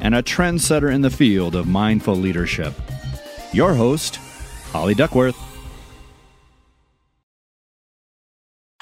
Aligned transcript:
and 0.00 0.14
a 0.14 0.22
trendsetter 0.22 0.92
in 0.92 1.02
the 1.02 1.10
field 1.10 1.54
of 1.54 1.66
mindful 1.66 2.14
leadership. 2.14 2.74
Your 3.52 3.74
host, 3.74 4.16
Holly 4.72 4.94
Duckworth. 4.94 5.49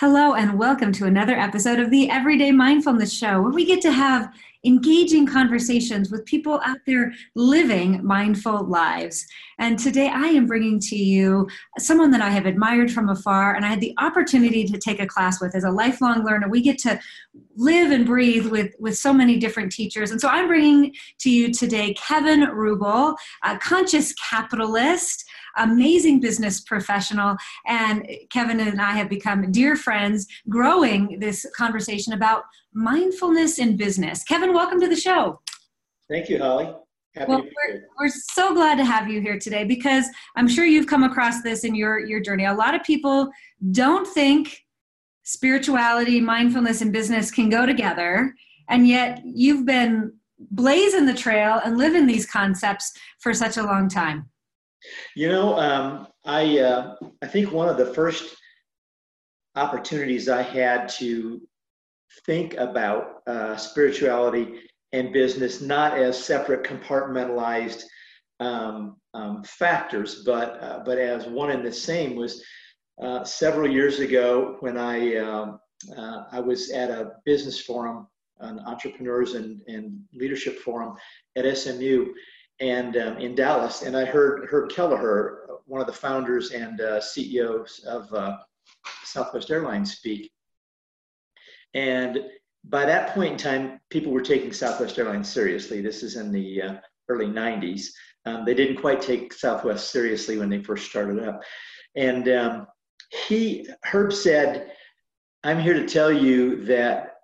Hello, 0.01 0.35
and 0.35 0.57
welcome 0.57 0.93
to 0.93 1.07
another 1.07 1.37
episode 1.37 1.81
of 1.81 1.91
the 1.91 2.09
Everyday 2.09 2.53
Mindfulness 2.53 3.13
Show, 3.13 3.43
where 3.43 3.51
we 3.51 3.65
get 3.65 3.81
to 3.81 3.91
have 3.91 4.33
engaging 4.65 5.27
conversations 5.27 6.09
with 6.09 6.25
people 6.25 6.61
out 6.65 6.79
there 6.87 7.13
living 7.35 8.07
mindful 8.07 8.63
lives. 8.65 9.27
And 9.59 9.77
today 9.77 10.09
I 10.09 10.27
am 10.27 10.47
bringing 10.47 10.79
to 10.79 10.97
you 10.97 11.49
someone 11.79 12.13
that 12.13 12.21
I 12.21 12.31
have 12.31 12.47
admired 12.47 12.93
from 12.93 13.09
afar 13.09 13.57
and 13.57 13.65
I 13.65 13.71
had 13.71 13.81
the 13.81 13.95
opportunity 13.99 14.65
to 14.67 14.79
take 14.79 15.01
a 15.01 15.07
class 15.07 15.41
with 15.41 15.57
as 15.57 15.65
a 15.65 15.71
lifelong 15.71 16.25
learner. 16.25 16.49
We 16.49 16.63
get 16.63 16.79
to 16.79 17.01
live 17.57 17.91
and 17.91 18.07
breathe 18.07 18.47
with, 18.47 18.77
with 18.79 18.97
so 18.97 19.13
many 19.13 19.37
different 19.37 19.73
teachers. 19.73 20.13
And 20.13 20.21
so 20.21 20.29
I'm 20.29 20.47
bringing 20.47 20.95
to 21.23 21.31
you 21.31 21.53
today 21.53 21.95
Kevin 21.95 22.43
Rubel, 22.43 23.17
a 23.43 23.59
conscious 23.59 24.13
capitalist 24.15 25.25
amazing 25.57 26.21
business 26.21 26.61
professional. 26.61 27.37
And 27.67 28.09
Kevin 28.31 28.61
and 28.61 28.81
I 28.81 28.93
have 28.93 29.09
become 29.09 29.51
dear 29.51 29.77
friends, 29.77 30.27
growing 30.49 31.19
this 31.19 31.47
conversation 31.57 32.13
about 32.13 32.45
mindfulness 32.73 33.59
in 33.59 33.77
business. 33.77 34.23
Kevin, 34.25 34.53
welcome 34.53 34.81
to 34.81 34.89
the 34.89 34.97
show. 34.97 35.41
Thank 36.09 36.29
you, 36.29 36.39
Holly. 36.39 36.73
Happy 37.15 37.31
well, 37.31 37.43
we're, 37.43 37.83
we're 37.99 38.09
so 38.09 38.55
glad 38.55 38.77
to 38.77 38.85
have 38.85 39.11
you 39.11 39.21
here 39.21 39.39
today 39.39 39.65
because 39.65 40.07
I'm 40.37 40.47
sure 40.47 40.65
you've 40.65 40.87
come 40.87 41.05
across 41.05 41.43
this 41.43 41.65
in 41.65 41.75
your, 41.75 41.99
your 41.99 42.21
journey. 42.21 42.45
A 42.45 42.55
lot 42.55 42.75
of 42.75 42.83
people 42.83 43.31
don't 43.73 44.07
think 44.07 44.65
spirituality, 45.25 46.21
mindfulness, 46.21 46.81
and 46.81 46.93
business 46.93 47.31
can 47.31 47.51
go 47.51 47.67
together. 47.67 48.35
And 48.69 48.87
yet 48.87 49.21
you've 49.25 49.67
been 49.67 50.13
blazing 50.39 51.07
the 51.07 51.15
trail 51.15 51.61
and 51.65 51.77
living 51.77 52.07
these 52.07 52.25
concepts 52.25 52.93
for 53.19 53.35
such 53.35 53.57
a 53.57 53.63
long 53.63 53.89
time. 53.89 54.29
You 55.15 55.29
know, 55.29 55.59
um, 55.59 56.07
I 56.25 56.59
uh, 56.59 56.97
I 57.23 57.27
think 57.27 57.53
one 57.53 57.69
of 57.69 57.77
the 57.77 57.93
first 57.95 58.37
opportunities 59.57 60.29
I 60.29 60.43
had 60.43 60.89
to 61.01 61.41
think 62.27 62.55
about 62.55 63.23
uh, 63.27 63.57
spirituality 63.57 64.61
and 64.93 65.13
business 65.13 65.61
not 65.61 65.99
as 65.99 66.23
separate 66.23 66.65
compartmentalized 66.65 67.83
um, 68.41 68.97
um, 69.15 69.43
factors, 69.45 70.23
but 70.25 70.63
uh, 70.63 70.83
but 70.85 70.99
as 70.99 71.27
one 71.27 71.51
and 71.51 71.65
the 71.65 71.73
same 71.73 72.17
was 72.17 72.43
uh, 73.03 73.25
several 73.25 73.71
years 73.71 73.99
ago 73.99 74.57
when 74.61 74.77
I 74.77 75.17
um, 75.17 75.61
uh, 75.97 76.25
I 76.33 76.41
was 76.41 76.71
at 76.71 76.91
a 76.91 77.13
business 77.25 77.61
forum, 77.61 78.07
an 78.41 78.61
entrepreneurs 78.61 79.35
and, 79.35 79.61
and 79.69 80.01
leadership 80.13 80.59
forum 80.61 80.97
at 81.37 81.57
SMU, 81.57 82.13
and 82.61 82.97
um, 82.97 83.19
in 83.19 83.35
Dallas, 83.35 83.83
and 83.83 83.97
I 83.97 84.05
heard 84.05 84.49
Herb 84.51 84.71
Kelleher, 84.71 85.47
one 85.67 85.81
of 85.81 85.87
the 85.87 85.93
founders 85.93 86.51
and 86.53 86.81
uh, 86.81 87.01
CEOs 87.01 87.85
of 87.87 88.13
uh, 88.13 88.39
Southwest 89.05 89.51
Airlines, 89.51 89.97
speak. 89.97 90.33
And 91.75 92.25
by 92.65 92.85
that 92.85 93.15
point 93.15 93.33
in 93.33 93.39
time, 93.39 93.81
people 93.91 94.13
were 94.13 94.21
taking 94.21 94.53
Southwest 94.53 94.99
Airlines 94.99 95.29
seriously. 95.29 95.81
This 95.81 96.03
is 96.03 96.17
in 96.17 96.33
the 96.33 96.63
uh, 96.63 96.75
early 97.09 97.27
90s. 97.27 97.87
Um, 98.27 98.45
they 98.45 98.55
didn't 98.55 98.81
quite 98.81 99.01
take 99.01 99.33
Southwest 99.33 99.91
seriously 99.91 100.39
when 100.39 100.49
they 100.49 100.63
first 100.63 100.89
started 100.89 101.23
up. 101.23 101.43
And 101.97 102.29
um, 102.29 102.67
he, 103.27 103.69
Herb 103.85 104.13
said, 104.13 104.73
I'm 105.45 105.61
here 105.61 105.75
to 105.75 105.87
tell 105.87 106.13
you 106.13 106.65
that 106.67 107.15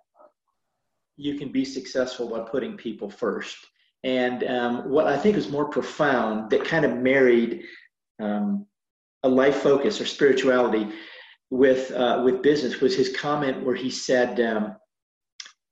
you 1.17 1.37
can 1.37 1.51
be 1.51 1.65
successful 1.65 2.29
by 2.29 2.39
putting 2.49 2.77
people 2.77 3.09
first. 3.09 3.57
And 4.05 4.43
um, 4.43 4.89
what 4.89 5.07
I 5.07 5.17
think 5.17 5.35
is 5.35 5.49
more 5.49 5.67
profound 5.67 6.51
that 6.51 6.63
kind 6.63 6.85
of 6.85 6.95
married 6.95 7.63
um, 8.21 8.67
a 9.23 9.27
life 9.27 9.57
focus 9.57 9.99
or 9.99 10.05
spirituality 10.05 10.87
with 11.49 11.91
uh, 11.91 12.21
with 12.23 12.43
business 12.43 12.79
was 12.79 12.95
his 12.95 13.15
comment 13.15 13.65
where 13.65 13.75
he 13.75 13.89
said 13.89 14.39
um, 14.39 14.75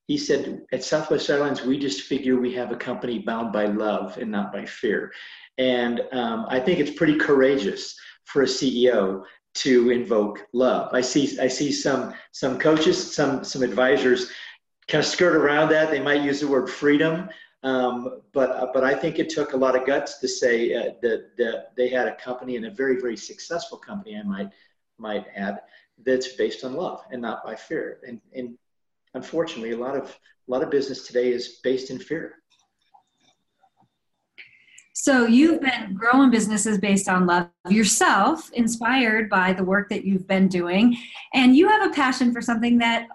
he 0.07 0.17
said 0.17 0.63
at 0.71 0.83
Southwest 0.83 1.29
Airlines 1.29 1.61
we 1.61 1.77
just 1.77 2.01
figure 2.01 2.39
we 2.39 2.53
have 2.55 2.71
a 2.71 2.75
company 2.75 3.19
bound 3.19 3.53
by 3.53 3.66
love 3.66 4.17
and 4.17 4.31
not 4.31 4.51
by 4.51 4.65
fear, 4.65 5.11
and 5.59 6.01
um, 6.11 6.47
I 6.50 6.59
think 6.59 6.79
it's 6.79 6.97
pretty 6.97 7.15
courageous 7.15 7.95
for 8.25 8.41
a 8.41 8.47
CEO 8.47 9.23
to 9.55 9.91
invoke 9.91 10.39
love. 10.53 10.89
I 10.91 11.01
see 11.01 11.39
I 11.39 11.47
see 11.47 11.71
some 11.71 12.13
some 12.31 12.57
coaches 12.57 13.15
some 13.15 13.44
some 13.44 13.61
advisors 13.61 14.31
kind 14.88 15.03
of 15.03 15.09
skirt 15.09 15.35
around 15.35 15.69
that. 15.69 15.91
They 15.91 16.01
might 16.01 16.23
use 16.23 16.39
the 16.39 16.47
word 16.47 16.69
freedom. 16.69 17.29
Um, 17.63 18.22
but 18.34 18.50
uh, 18.51 18.68
but 18.74 18.84
I 18.84 18.94
think 18.94 19.19
it 19.19 19.29
took 19.29 19.53
a 19.53 19.57
lot 19.57 19.75
of 19.75 19.88
guts 19.88 20.19
to 20.19 20.28
say 20.28 20.74
uh, 20.74 20.91
that, 21.01 21.38
that 21.38 21.75
they 21.78 21.88
had 21.88 22.07
a 22.07 22.16
company 22.16 22.57
and 22.57 22.66
a 22.66 22.72
very 22.72 23.00
very 23.00 23.16
successful 23.16 23.78
company 23.78 24.18
I 24.18 24.24
might 24.24 24.50
might 24.97 25.25
add 25.34 25.62
that's 26.06 26.34
based 26.34 26.66
on 26.66 26.74
love 26.74 27.03
and 27.12 27.22
not 27.22 27.44
by 27.46 27.56
fear 27.56 28.00
and 28.06 28.19
and 28.35 28.57
unfortunately 29.13 29.72
a 29.72 29.78
lot 29.78 29.96
of 29.96 30.09
a 30.47 30.51
lot 30.51 30.62
of 30.62 30.69
business 30.69 31.07
today 31.07 31.31
is 31.31 31.59
based 31.63 31.90
in 31.90 32.00
fear. 32.00 32.35
So 34.95 35.25
you've 35.25 35.59
been 35.59 35.95
growing 35.95 36.30
businesses 36.30 36.78
based 36.78 37.09
on 37.09 37.25
love 37.25 37.50
yourself, 37.68 38.51
inspired 38.53 39.30
by 39.30 39.51
the 39.51 39.63
work 39.63 39.90
that 39.90 40.06
you've 40.06 40.28
been 40.28 40.47
doing, 40.47 40.95
and 41.34 41.56
you 41.56 41.68
have 41.68 41.90
a 41.90 41.94
passion 41.94 42.31
for 42.31 42.41
something 42.41 42.78
that 42.78 43.07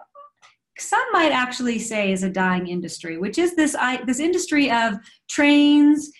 some 0.80 1.04
might 1.12 1.32
actually 1.32 1.78
say 1.78 2.12
is 2.12 2.22
a 2.22 2.30
dying 2.30 2.68
industry, 2.68 3.18
which 3.18 3.38
is 3.38 3.54
this 3.54 3.74
I, 3.74 4.02
this 4.04 4.20
industry 4.20 4.70
of 4.70 4.94
trains, 5.28 6.10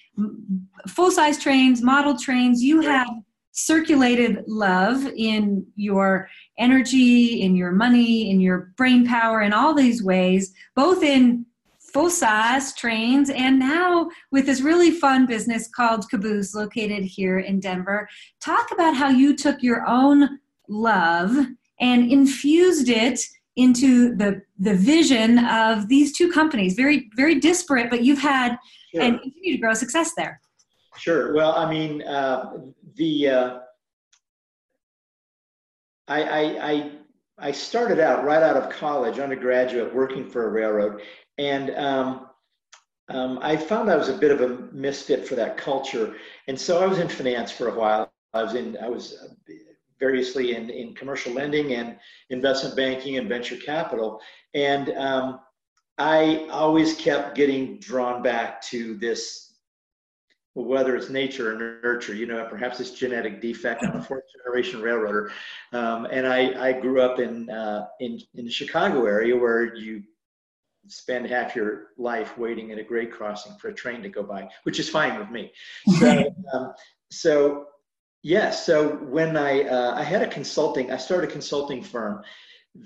full 0.89 1.11
size 1.11 1.39
trains, 1.43 1.83
model 1.83 2.17
trains. 2.19 2.63
You 2.63 2.81
have 2.81 3.09
circulated 3.53 4.45
love 4.47 5.05
in 5.17 5.67
your 5.75 6.29
energy, 6.59 7.43
in 7.43 7.57
your 7.57 7.73
money, 7.73 8.31
in 8.31 8.41
your 8.41 8.73
brain 8.77 9.07
power, 9.07 9.43
in 9.43 9.53
all 9.53 9.75
these 9.75 10.03
ways, 10.03 10.55
both 10.77 11.03
in 11.03 11.45
full 11.93 12.11
size 12.11 12.75
trains 12.75 13.31
and 13.31 13.59
now 13.59 14.09
with 14.31 14.47
this 14.47 14.61
really 14.61 14.91
fun 14.91 15.27
business 15.27 15.69
called 15.69 16.09
Caboose, 16.11 16.55
located 16.55 17.03
here 17.03 17.39
in 17.41 17.61
Denver. 17.61 18.09
Talk 18.41 18.71
about 18.73 18.95
how 18.95 19.09
you 19.09 19.35
took 19.35 19.63
your 19.63 19.87
own 19.87 20.39
love 20.69 21.35
and 21.81 22.13
infused 22.13 22.89
it 22.89 23.21
into 23.59 24.15
the 24.15 24.41
the 24.59 24.75
vision 24.75 25.39
of 25.45 25.89
these 25.89 26.17
two 26.17 26.31
companies. 26.31 26.75
Very 26.75 27.11
very 27.17 27.39
disparate 27.41 27.91
but 27.91 28.03
you've 28.03 28.21
had 28.21 28.57
sure. 28.95 29.03
and 29.03 29.21
continue 29.21 29.53
to 29.53 29.59
grow 29.59 29.75
success 29.75 30.13
there. 30.17 30.41
Sure. 30.97 31.35
Well 31.35 31.53
i 31.53 31.71
mean 31.71 32.03
uh, 32.03 32.55
the 32.97 33.29
uh, 33.29 33.59
I, 36.09 36.23
I, 36.23 36.71
I 36.71 36.91
I 37.41 37.53
started 37.53 38.01
out 38.01 38.25
right 38.25 38.43
out 38.43 38.57
of 38.57 38.71
college, 38.71 39.21
undergraduate, 39.21 39.95
working 39.95 40.29
for 40.29 40.47
a 40.47 40.51
railroad, 40.51 41.03
and 41.37 41.71
um, 41.77 42.27
um, 43.09 43.39
I 43.41 43.57
found 43.57 43.91
I 43.91 43.97
was 43.97 44.09
a 44.09 44.19
bit 44.19 44.33
of 44.33 44.41
a 44.41 44.49
misfit 44.73 45.27
for 45.29 45.37
that 45.37 45.57
culture, 45.57 46.17
and 46.49 46.59
so 46.59 46.83
I 46.83 46.87
was 46.87 46.99
in 46.99 47.09
finance 47.09 47.53
for 47.53 47.69
a 47.69 47.75
while. 47.75 48.13
I 48.35 48.43
was 48.43 48.55
in 48.55 48.77
I 48.83 48.89
was 48.89 49.17
variously 49.99 50.55
in, 50.55 50.71
in 50.71 50.95
commercial 50.95 51.33
lending 51.33 51.75
and 51.75 51.97
investment 52.31 52.77
banking 52.77 53.17
and 53.19 53.29
venture 53.29 53.57
capital. 53.57 54.21
And 54.55 54.91
um, 54.97 55.41
I 55.99 56.47
always 56.51 56.97
kept 56.97 57.35
getting 57.35 57.79
drawn 57.79 58.23
back 58.23 58.63
to 58.63 58.97
this 58.97 59.49
whether 60.55 60.97
it's 60.97 61.09
nature 61.09 61.55
or 61.55 61.81
nurture, 61.83 62.15
you 62.15 62.27
know, 62.27 62.45
perhaps 62.51 62.81
it's 62.81 62.91
genetic 62.91 63.41
defect. 63.41 63.85
I'm 63.85 63.97
a 63.97 64.03
fourth 64.03 64.25
generation 64.33 64.83
railroader, 64.83 65.31
um, 65.73 66.07
and 66.11 66.27
I, 66.27 66.71
I 66.71 66.73
grew 66.73 67.01
up 67.01 67.21
in 67.21 67.49
uh, 67.49 67.87
in 68.01 68.19
in 68.35 68.45
the 68.45 68.51
Chicago 68.51 69.07
area 69.07 69.37
where 69.37 69.75
you 69.77 70.03
spend 70.89 71.27
half 71.27 71.55
your 71.55 71.89
life 71.99 72.37
waiting 72.39 72.73
at 72.73 72.79
a 72.79 72.83
grade 72.83 73.13
crossing 73.13 73.53
for 73.59 73.69
a 73.69 73.75
train 73.75 74.03
to 74.03 74.09
go 74.09 74.23
by, 74.23 74.49
which 74.65 74.81
is 74.81 74.89
fine 74.89 75.19
with 75.19 75.31
me. 75.31 75.53
So, 75.99 76.35
um, 76.53 76.73
so 77.11 77.67
yes, 78.23 78.67
so 78.67 78.97
when 78.97 79.37
I 79.37 79.63
uh, 79.63 79.95
I 79.97 80.03
had 80.03 80.23
a 80.23 80.29
consulting, 80.29 80.91
I 80.91 80.97
started 80.97 81.31
a 81.31 81.33
consulting 81.33 81.83
firm 81.83 82.23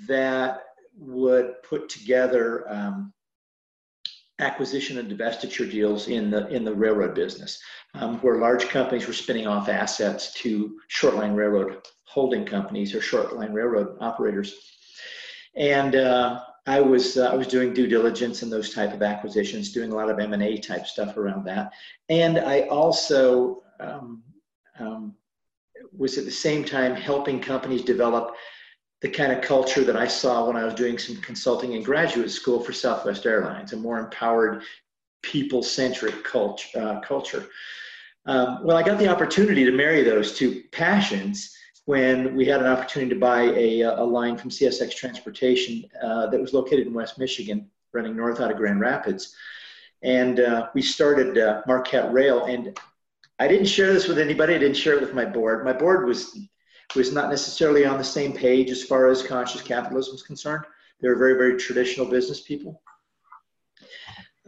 that 0.06 0.62
would 0.96 1.62
put 1.62 1.88
together 1.88 2.70
um, 2.70 3.12
acquisition 4.38 4.98
and 4.98 5.10
divestiture 5.10 5.70
deals 5.70 6.08
in 6.08 6.30
the 6.30 6.48
in 6.48 6.64
the 6.64 6.74
railroad 6.74 7.14
business, 7.14 7.60
um, 7.94 8.18
where 8.20 8.38
large 8.38 8.68
companies 8.68 9.06
were 9.06 9.12
spinning 9.12 9.46
off 9.46 9.68
assets 9.68 10.32
to 10.34 10.78
short 10.88 11.14
line 11.14 11.34
railroad 11.34 11.78
holding 12.04 12.44
companies 12.44 12.94
or 12.94 13.00
short 13.00 13.34
line 13.36 13.52
railroad 13.52 13.96
operators. 14.00 14.54
And 15.56 15.96
uh, 15.96 16.40
I 16.66 16.80
was 16.80 17.16
uh, 17.16 17.30
I 17.30 17.34
was 17.34 17.46
doing 17.46 17.72
due 17.72 17.86
diligence 17.86 18.42
and 18.42 18.52
those 18.52 18.72
type 18.74 18.92
of 18.92 19.02
acquisitions, 19.02 19.72
doing 19.72 19.92
a 19.92 19.94
lot 19.94 20.10
of 20.10 20.18
M 20.18 20.32
and 20.32 20.42
A 20.42 20.58
type 20.58 20.86
stuff 20.86 21.16
around 21.16 21.44
that. 21.44 21.72
And 22.08 22.38
I 22.38 22.62
also 22.62 23.62
um, 23.80 24.22
um, 24.78 25.14
was 25.96 26.18
at 26.18 26.24
the 26.24 26.30
same 26.30 26.64
time 26.64 26.94
helping 26.94 27.40
companies 27.40 27.82
develop 27.82 28.34
the 29.00 29.08
kind 29.08 29.32
of 29.32 29.42
culture 29.42 29.82
that 29.82 29.96
I 29.96 30.06
saw 30.06 30.46
when 30.46 30.56
I 30.56 30.64
was 30.64 30.74
doing 30.74 30.96
some 30.96 31.16
consulting 31.16 31.72
in 31.72 31.82
graduate 31.82 32.30
school 32.30 32.60
for 32.60 32.72
Southwest 32.72 33.26
Airlines, 33.26 33.72
a 33.72 33.76
more 33.76 33.98
empowered, 33.98 34.62
people-centric 35.22 36.22
cult- 36.22 36.64
uh, 36.76 37.00
culture. 37.00 37.48
Um, 38.26 38.60
well, 38.62 38.76
I 38.76 38.82
got 38.84 38.98
the 38.98 39.08
opportunity 39.08 39.64
to 39.64 39.72
marry 39.72 40.02
those 40.02 40.36
two 40.36 40.62
passions 40.70 41.56
when 41.86 42.36
we 42.36 42.44
had 42.44 42.60
an 42.60 42.68
opportunity 42.68 43.12
to 43.12 43.20
buy 43.20 43.42
a, 43.42 43.80
a 43.80 44.04
line 44.04 44.36
from 44.36 44.50
CSX 44.50 44.94
Transportation 44.94 45.84
uh, 46.00 46.28
that 46.28 46.40
was 46.40 46.52
located 46.52 46.86
in 46.86 46.94
West 46.94 47.18
Michigan, 47.18 47.68
running 47.92 48.16
north 48.16 48.40
out 48.40 48.52
of 48.52 48.56
Grand 48.56 48.80
Rapids. 48.80 49.34
And 50.02 50.38
uh, 50.38 50.68
we 50.74 50.82
started 50.82 51.38
uh, 51.38 51.62
Marquette 51.66 52.12
Rail. 52.12 52.44
And 52.44 52.78
I 53.42 53.48
didn't 53.48 53.66
share 53.66 53.92
this 53.92 54.06
with 54.06 54.20
anybody. 54.20 54.54
I 54.54 54.58
didn't 54.58 54.76
share 54.76 54.94
it 54.94 55.00
with 55.00 55.14
my 55.14 55.24
board. 55.24 55.64
My 55.64 55.72
board 55.72 56.06
was 56.06 56.38
was 56.94 57.12
not 57.12 57.28
necessarily 57.28 57.84
on 57.84 57.98
the 57.98 58.04
same 58.04 58.32
page 58.32 58.70
as 58.70 58.84
far 58.84 59.08
as 59.08 59.20
conscious 59.20 59.60
capitalism 59.60 60.14
is 60.14 60.22
concerned. 60.22 60.64
They 61.00 61.08
were 61.08 61.16
very, 61.16 61.34
very 61.34 61.56
traditional 61.58 62.06
business 62.06 62.40
people. 62.40 62.80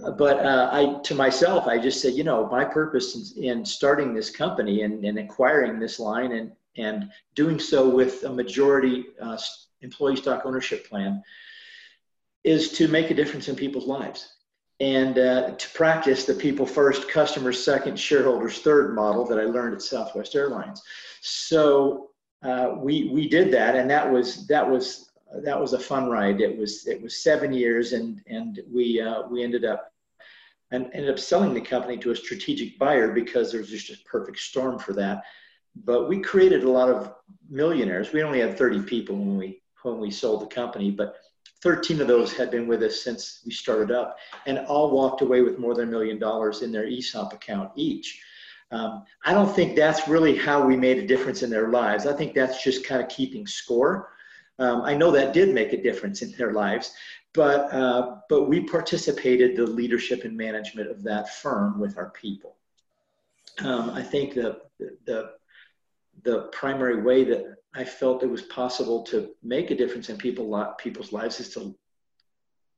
Uh, 0.01 0.13
but 0.13 0.47
uh, 0.47 0.69
I, 0.71 1.01
to 1.03 1.15
myself, 1.17 1.67
I 1.67 1.77
just 1.79 2.01
said, 2.01 2.13
you 2.13 2.23
know, 2.23 2.49
my 2.49 2.65
purpose 2.65 3.35
in, 3.37 3.43
in 3.43 3.65
starting 3.65 4.15
this 4.15 4.31
company 4.31 4.83
and, 4.83 5.05
and, 5.05 5.19
acquiring 5.19 5.81
this 5.81 5.99
line 5.99 6.33
and, 6.33 6.53
and 6.77 7.11
doing 7.35 7.59
so 7.59 7.89
with 7.89 8.23
a 8.25 8.31
majority 8.31 9.07
uh, 9.21 9.39
employee 9.81 10.17
stock 10.17 10.43
ownership 10.45 10.89
plan 10.89 11.23
is 12.45 12.73
to 12.73 12.87
make 12.89 13.11
a 13.11 13.15
difference 13.15 13.49
in 13.49 13.57
people's 13.57 13.87
lives 13.87 14.35
and 14.81 15.19
uh, 15.19 15.51
to 15.53 15.71
practice 15.71 16.25
the 16.25 16.35
people 16.35 16.67
first, 16.67 17.09
customers 17.09 17.65
second, 17.65 17.99
shareholders 17.99 18.59
third 18.59 18.95
model 18.95 19.25
that 19.27 19.39
I 19.39 19.45
learned 19.45 19.75
at 19.75 19.83
Southwest 19.83 20.35
Airlines. 20.35 20.83
So 21.21 22.11
uh, 22.43 22.75
we 22.77 23.09
we 23.13 23.29
did 23.29 23.53
that, 23.53 23.77
and 23.77 23.89
that 23.91 24.11
was 24.11 24.47
that 24.49 24.69
was 24.69 25.11
that 25.43 25.59
was 25.59 25.73
a 25.73 25.79
fun 25.79 26.11
ride. 26.11 26.41
It 26.41 26.59
was 26.59 26.87
it 26.87 27.01
was 27.01 27.23
seven 27.23 27.53
years, 27.53 27.93
and 27.93 28.21
and 28.27 28.61
we 28.71 29.01
uh, 29.01 29.23
we 29.29 29.45
ended 29.45 29.65
up 29.65 29.93
and 30.71 30.91
ended 30.93 31.11
up 31.11 31.19
selling 31.19 31.55
the 31.55 31.61
company 31.61 31.97
to 31.99 32.11
a 32.11 32.17
strategic 32.17 32.79
buyer 32.79 33.13
because 33.13 33.53
there 33.53 33.61
was 33.61 33.71
just 33.71 33.91
a 33.91 34.05
perfect 34.05 34.39
storm 34.39 34.79
for 34.79 34.93
that. 34.95 35.23
But 35.85 36.09
we 36.09 36.21
created 36.21 36.65
a 36.65 36.71
lot 36.71 36.89
of 36.89 37.15
millionaires. 37.49 38.13
We 38.13 38.23
only 38.23 38.41
had 38.41 38.57
30 38.57 38.83
people 38.83 39.17
when 39.17 39.37
we 39.37 39.63
when 39.83 39.99
we 39.99 40.11
sold 40.11 40.43
the 40.43 40.47
company, 40.47 40.91
but 40.91 41.17
13 41.65 42.03
of 42.03 42.07
those 42.07 42.35
had 42.35 42.51
been 42.51 42.69
with 42.69 42.83
us 42.83 43.03
since 43.03 43.41
we 43.47 43.51
started 43.51 43.91
up, 43.91 44.19
and 44.47 44.59
all 44.59 44.91
walked 44.91 45.23
away 45.23 45.41
with 45.41 45.59
more 45.59 45.75
than 45.75 45.89
a 45.89 45.91
million 45.91 46.19
dollars 46.19 46.61
in 46.61 46.71
their 46.71 46.87
ESOP 46.87 47.33
account 47.33 47.73
each. 47.75 48.23
Um, 48.71 49.05
I 49.25 49.33
don't 49.33 49.53
think 49.53 49.75
that's 49.75 50.07
really 50.07 50.37
how 50.37 50.67
we 50.67 50.77
made 50.77 50.99
a 50.99 51.07
difference 51.07 51.43
in 51.43 51.49
their 51.49 51.69
lives. 51.69 52.07
I 52.07 52.13
think 52.13 52.35
that's 52.35 52.63
just 52.63 52.87
kind 52.87 53.03
of 53.03 53.09
keeping 53.09 53.47
score. 53.47 54.11
Um, 54.59 54.83
I 54.83 54.95
know 54.95 55.11
that 55.13 55.33
did 55.33 55.55
make 55.55 55.73
a 55.73 55.83
difference 55.83 56.21
in 56.21 56.33
their 56.33 56.53
lives, 56.53 56.93
but 57.33 57.73
uh, 57.73 58.17
but 58.29 58.45
we 58.45 58.61
participated 58.61 59.57
the 59.57 59.67
leadership 59.67 60.25
and 60.25 60.37
management 60.37 60.91
of 60.91 61.03
that 61.05 61.35
firm 61.35 61.81
with 61.81 61.97
our 61.97 62.11
people. 62.11 62.57
Um, 63.61 63.89
I 63.89 64.03
think 64.03 64.35
the 64.35 64.61
the 65.07 65.31
the 66.25 66.43
primary 66.53 67.01
way 67.01 67.25
that 67.25 67.57
I 67.75 67.85
felt 67.85 68.23
it 68.23 68.31
was 68.31 68.43
possible 68.43 69.03
to 69.05 69.31
make 69.43 69.71
a 69.71 69.77
difference 69.77 70.09
in 70.09 70.17
people 70.17 70.75
people's 70.79 71.13
lives 71.13 71.41
is 71.41 71.51
to 71.55 71.77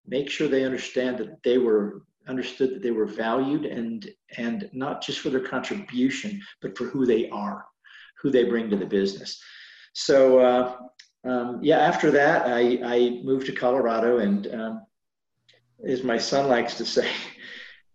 make 0.06 0.30
sure 0.30 0.48
they 0.48 0.64
understand 0.64 1.18
that 1.18 1.42
they 1.42 1.58
were 1.58 2.02
understood 2.28 2.70
that 2.70 2.82
they 2.82 2.90
were 2.90 3.06
valued 3.06 3.66
and 3.66 4.08
and 4.36 4.68
not 4.72 5.02
just 5.02 5.20
for 5.20 5.30
their 5.30 5.40
contribution 5.40 6.40
but 6.62 6.76
for 6.76 6.84
who 6.84 7.06
they 7.06 7.28
are 7.30 7.64
who 8.20 8.30
they 8.30 8.44
bring 8.44 8.70
to 8.70 8.76
the 8.76 8.86
business. 8.86 9.40
So 9.92 10.38
uh, 10.38 10.76
um, 11.24 11.60
yeah 11.62 11.78
after 11.78 12.10
that 12.12 12.46
I, 12.46 12.80
I 12.84 13.20
moved 13.22 13.46
to 13.46 13.52
colorado 13.52 14.18
and 14.18 14.46
um, 14.54 14.86
as 15.86 16.02
my 16.02 16.18
son 16.18 16.48
likes 16.48 16.74
to 16.78 16.86
say 16.86 17.08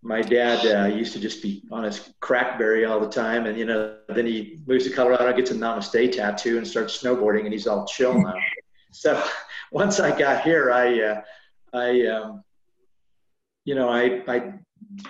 my 0.04 0.22
dad 0.22 0.66
uh, 0.66 0.88
used 0.88 1.14
to 1.14 1.20
just 1.20 1.42
be 1.42 1.64
on 1.72 1.84
his 1.84 2.12
crackberry 2.22 2.90
all 2.90 3.00
the 3.00 3.10
time 3.10 3.46
and 3.46 3.58
you 3.58 3.66
know 3.66 3.98
then 4.10 4.26
he 4.26 4.60
moves 4.66 4.86
to 4.86 4.90
colorado 4.90 5.32
gets 5.34 5.52
a 5.52 5.54
namaste 5.54 6.12
tattoo 6.12 6.58
and 6.58 6.68
starts 6.68 7.02
snowboarding 7.02 7.44
and 7.44 7.54
he's 7.54 7.68
all 7.68 7.86
chill 7.86 8.20
now 8.20 8.34
so 8.92 9.24
once 9.72 10.00
i 10.00 10.18
got 10.18 10.44
here 10.44 10.72
i 10.72 11.02
uh, 11.02 11.22
i 11.74 12.06
um, 12.08 12.44
you 13.66 13.76
know, 13.76 13.90
I, 13.90 14.24
I 14.28 14.54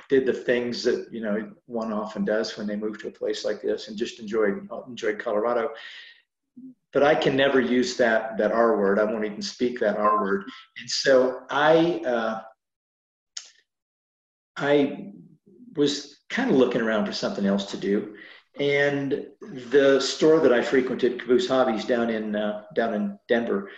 did 0.10 0.26
the 0.26 0.34
things 0.34 0.84
that, 0.84 1.08
you 1.12 1.22
know, 1.22 1.52
one 1.66 1.94
often 1.94 2.26
does 2.26 2.58
when 2.58 2.68
they 2.68 2.76
move 2.76 3.00
to 3.00 3.08
a 3.08 3.12
place 3.12 3.46
like 3.46 3.62
this 3.62 3.88
and 3.88 3.98
just 3.98 4.20
enjoyed, 4.20 4.68
enjoyed 4.88 5.20
Colorado. 5.20 5.70
But 6.92 7.04
I 7.04 7.16
can 7.16 7.38
never 7.38 7.62
use 7.62 7.96
that, 7.98 8.38
that 8.38 8.52
R 8.52 8.78
word. 8.78 9.00
I 9.00 9.06
won't 9.06 9.24
even 9.24 9.42
speak 9.42 9.80
that 9.80 9.96
R 9.96 10.22
word. 10.22 10.44
And 10.80 10.90
so 10.90 11.44
I, 11.50 12.02
uh, 12.06 12.42
I 14.58 15.14
was 15.76 16.18
kind 16.30 16.50
of 16.50 16.58
looking 16.58 16.82
around 16.82 17.06
for 17.06 17.14
something 17.14 17.46
else 17.46 17.66
to 17.72 17.78
do. 17.78 18.16
And 18.60 19.28
the 19.70 20.00
store 20.00 20.40
that 20.42 20.52
I 20.52 20.62
frequented, 20.62 21.22
Caboose 21.22 21.48
Hobbies 21.48 21.86
down 21.86 22.10
in, 22.10 22.36
uh, 22.36 22.64
down 22.76 22.94
in 22.94 23.20
Denver, 23.28 23.72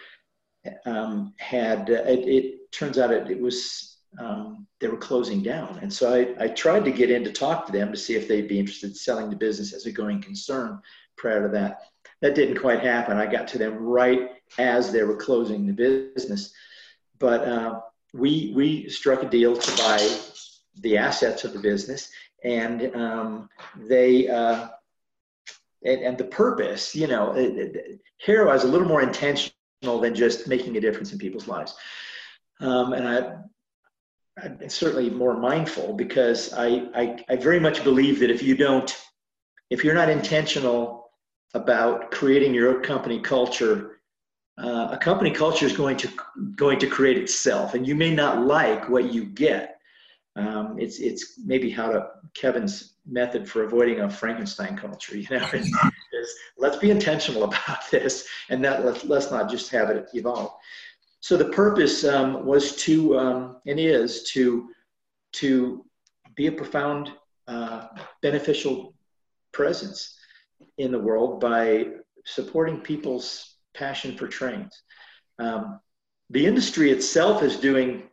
um, 0.86 1.34
had, 1.38 1.90
uh, 1.90 2.04
it, 2.06 2.28
it, 2.28 2.72
turns 2.72 2.98
out 2.98 3.12
it, 3.12 3.30
it 3.30 3.40
was 3.40 3.98
um, 4.20 4.68
they 4.80 4.88
were 4.88 4.98
closing 4.98 5.42
down. 5.44 5.80
And 5.82 5.92
so 5.92 6.14
I, 6.14 6.44
I 6.44 6.48
tried 6.48 6.86
to 6.86 6.92
get 6.92 7.12
in 7.12 7.24
to 7.24 7.32
talk 7.32 7.66
to 7.66 7.72
them 7.72 7.92
to 7.92 7.98
see 7.98 8.16
if 8.16 8.28
they'd 8.28 8.48
be 8.48 8.60
interested 8.60 8.90
in 8.90 8.96
selling 8.96 9.30
the 9.30 9.36
business 9.36 9.74
as 9.74 9.86
a 9.86 9.92
going 9.92 10.22
concern 10.22 10.82
prior 11.18 11.44
to 11.44 11.50
that. 11.50 11.82
That 12.22 12.36
didn't 12.36 12.60
quite 12.60 12.82
happen. 12.82 13.18
I 13.18 13.26
got 13.26 13.48
to 13.50 13.58
them 13.58 13.78
right 13.78 14.32
as 14.58 14.92
they 14.92 15.04
were 15.04 15.18
closing 15.18 15.66
the 15.66 15.74
business. 15.74 16.54
But 17.20 17.48
uh, 17.48 17.82
we, 18.14 18.54
we 18.56 18.90
struck 18.90 19.24
a 19.24 19.30
deal 19.30 19.56
to 19.56 19.78
buy 19.78 19.98
the 20.82 20.98
assets 20.98 21.44
of 21.44 21.54
the 21.54 21.60
business. 21.60 22.10
And 22.44 22.96
um, 22.96 23.50
they, 23.78 24.28
uh, 24.28 24.70
and, 25.86 26.02
and, 26.02 26.18
the 26.18 26.26
purpose, 26.26 26.96
you 26.96 27.08
know, 27.08 27.34
it, 27.34 27.58
it, 27.58 28.02
here 28.18 28.46
was 28.46 28.64
a 28.64 28.68
little 28.68 28.88
more 28.88 29.02
intentional 29.02 29.54
than 30.02 30.16
just 30.16 30.48
making 30.48 30.76
a 30.78 30.82
difference 30.82 31.12
in 31.12 31.20
people's 31.20 31.48
lives. 31.48 31.76
Um, 32.60 32.94
and 32.94 33.08
I 33.08 33.36
I'm 34.42 34.68
certainly 34.70 35.10
more 35.10 35.38
mindful 35.38 35.94
because 35.94 36.54
I, 36.54 36.88
I, 36.96 37.24
I 37.30 37.36
very 37.36 37.60
much 37.60 37.84
believe 37.84 38.20
that 38.20 38.32
if 38.32 38.42
you 38.42 38.56
don't, 38.56 38.96
if 39.70 39.84
you're 39.84 39.94
not 39.94 40.10
intentional 40.10 41.12
about 41.54 42.10
creating 42.10 42.54
your 42.54 42.82
company 42.82 43.20
culture, 43.20 44.00
uh, 44.58 44.90
a 44.92 44.98
company 44.98 45.30
culture 45.30 45.66
is 45.66 45.78
going 45.78 45.98
to 45.98 46.10
going 46.56 46.80
to 46.80 46.88
create 46.88 47.18
itself, 47.18 47.74
and 47.76 47.88
you 47.88 47.96
may 47.96 48.14
not 48.14 48.46
like 48.46 48.90
what 48.90 49.14
you 49.14 49.26
get. 49.26 49.78
Um, 50.36 50.78
it's 50.80 51.00
it's 51.00 51.40
maybe 51.46 51.70
how 51.70 51.92
to 51.92 52.08
Kevin's 52.34 52.96
method 53.06 53.48
for 53.48 53.64
avoiding 53.64 54.00
a 54.00 54.10
Frankenstein 54.10 54.76
culture. 54.76 55.18
You 55.18 55.28
know, 55.30 55.48
is, 55.54 55.68
is 55.68 56.36
let's 56.58 56.78
be 56.78 56.90
intentional 56.90 57.44
about 57.44 57.90
this, 57.92 58.28
and 58.50 58.64
that 58.66 58.84
let's 58.86 59.04
let's 59.06 59.32
not 59.32 59.50
just 59.50 59.70
have 59.72 59.90
it 59.90 60.10
evolve. 60.14 60.54
So 61.24 61.38
the 61.38 61.46
purpose 61.46 62.04
um, 62.04 62.46
was 62.46 62.76
to, 62.84 63.18
um, 63.18 63.62
and 63.66 63.80
is 63.80 64.24
to, 64.34 64.72
to 65.36 65.86
be 66.36 66.48
a 66.48 66.52
profound 66.52 67.14
uh, 67.48 67.88
beneficial 68.22 68.94
presence 69.54 70.18
in 70.78 70.92
the 70.92 71.00
world 71.00 71.40
by 71.40 71.86
supporting 72.26 72.82
people's 72.82 73.56
passion 73.74 74.18
for 74.18 74.28
trains. 74.28 74.84
Um, 75.40 75.80
the 76.30 76.46
industry 76.46 76.92
itself 76.92 77.42
is 77.42 77.56
doing 77.56 78.04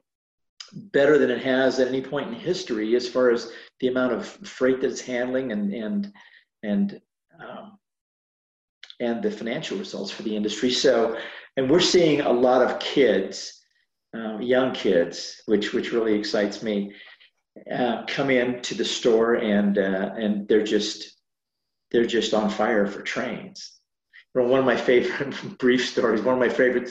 better 0.72 1.18
than 1.18 1.30
it 1.30 1.42
has 1.42 1.78
at 1.80 1.88
any 1.88 2.02
point 2.02 2.28
in 2.28 2.34
history 2.34 2.94
as 2.96 3.08
far 3.08 3.30
as 3.30 3.52
the 3.80 3.88
amount 3.88 4.12
of 4.12 4.26
freight 4.26 4.80
that 4.80 4.90
it's 4.90 5.00
handling 5.00 5.52
and 5.52 5.72
and 5.72 6.12
and 6.62 7.00
um, 7.40 7.78
and 9.00 9.22
the 9.22 9.30
financial 9.30 9.78
results 9.78 10.10
for 10.10 10.22
the 10.22 10.36
industry. 10.36 10.70
So, 10.70 11.16
and 11.56 11.70
we're 11.70 11.80
seeing 11.80 12.20
a 12.20 12.30
lot 12.30 12.62
of 12.62 12.78
kids, 12.78 13.62
um, 14.14 14.42
young 14.42 14.72
kids, 14.72 15.40
which 15.46 15.72
which 15.72 15.92
really 15.92 16.14
excites 16.14 16.62
me, 16.62 16.92
uh, 17.72 18.04
come 18.06 18.30
into 18.30 18.74
the 18.74 18.84
store 18.84 19.34
and 19.34 19.78
uh, 19.78 20.10
and 20.16 20.46
they're 20.48 20.64
just 20.64 21.20
they're 21.90 22.04
just 22.04 22.34
on 22.34 22.50
fire 22.50 22.86
for 22.86 23.02
trains. 23.02 23.80
one 24.32 24.60
of 24.60 24.64
my 24.64 24.76
favorite 24.76 25.34
brief 25.58 25.88
stories, 25.88 26.22
one 26.22 26.34
of 26.34 26.40
my 26.40 26.48
favorite 26.48 26.90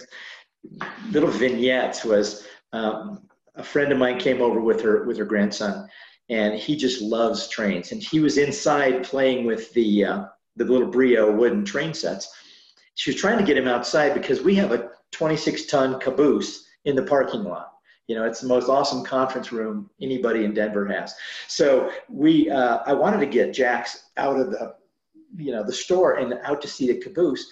little 1.12 1.30
vignettes 1.30 2.04
was 2.04 2.46
um, 2.74 3.29
a 3.60 3.64
friend 3.64 3.92
of 3.92 3.98
mine 3.98 4.18
came 4.18 4.42
over 4.42 4.62
with 4.62 4.82
her 4.82 5.04
with 5.04 5.18
her 5.18 5.26
grandson, 5.26 5.88
and 6.30 6.56
he 6.56 6.76
just 6.76 7.02
loves 7.02 7.48
trains. 7.50 7.92
And 7.92 8.02
he 8.02 8.20
was 8.20 8.38
inside 8.38 9.04
playing 9.04 9.46
with 9.46 9.72
the 9.74 10.06
uh, 10.06 10.26
the 10.56 10.66
little 10.66 10.88
Brio 10.88 11.32
wooden 11.32 11.66
train 11.66 11.94
sets. 11.94 12.34
She 12.96 13.12
was 13.12 13.20
trying 13.20 13.38
to 13.38 13.46
get 13.46 13.58
him 13.58 13.68
outside 13.68 14.14
because 14.14 14.42
we 14.42 14.56
have 14.56 14.72
a 14.72 14.90
26 15.12 15.66
ton 15.66 16.00
caboose 16.00 16.66
in 16.86 16.96
the 16.96 17.04
parking 17.04 17.44
lot. 17.44 17.74
You 18.08 18.16
know, 18.16 18.26
it's 18.26 18.42
the 18.42 18.48
most 18.48 18.70
awesome 18.70 19.06
conference 19.06 19.52
room 19.52 19.90
anybody 20.02 20.44
in 20.44 20.54
Denver 20.54 20.86
has. 20.88 21.14
So 21.48 21.92
we, 22.10 22.50
uh, 22.50 22.80
I 22.86 22.94
wanted 22.94 23.20
to 23.20 23.28
get 23.28 23.54
Jax 23.54 24.10
out 24.18 24.40
of 24.40 24.50
the, 24.50 24.76
you 25.38 25.52
know, 25.52 25.64
the 25.64 25.72
store 25.72 26.16
and 26.16 26.34
out 26.44 26.62
to 26.64 26.68
see 26.68 26.88
the 26.88 27.00
caboose. 27.00 27.48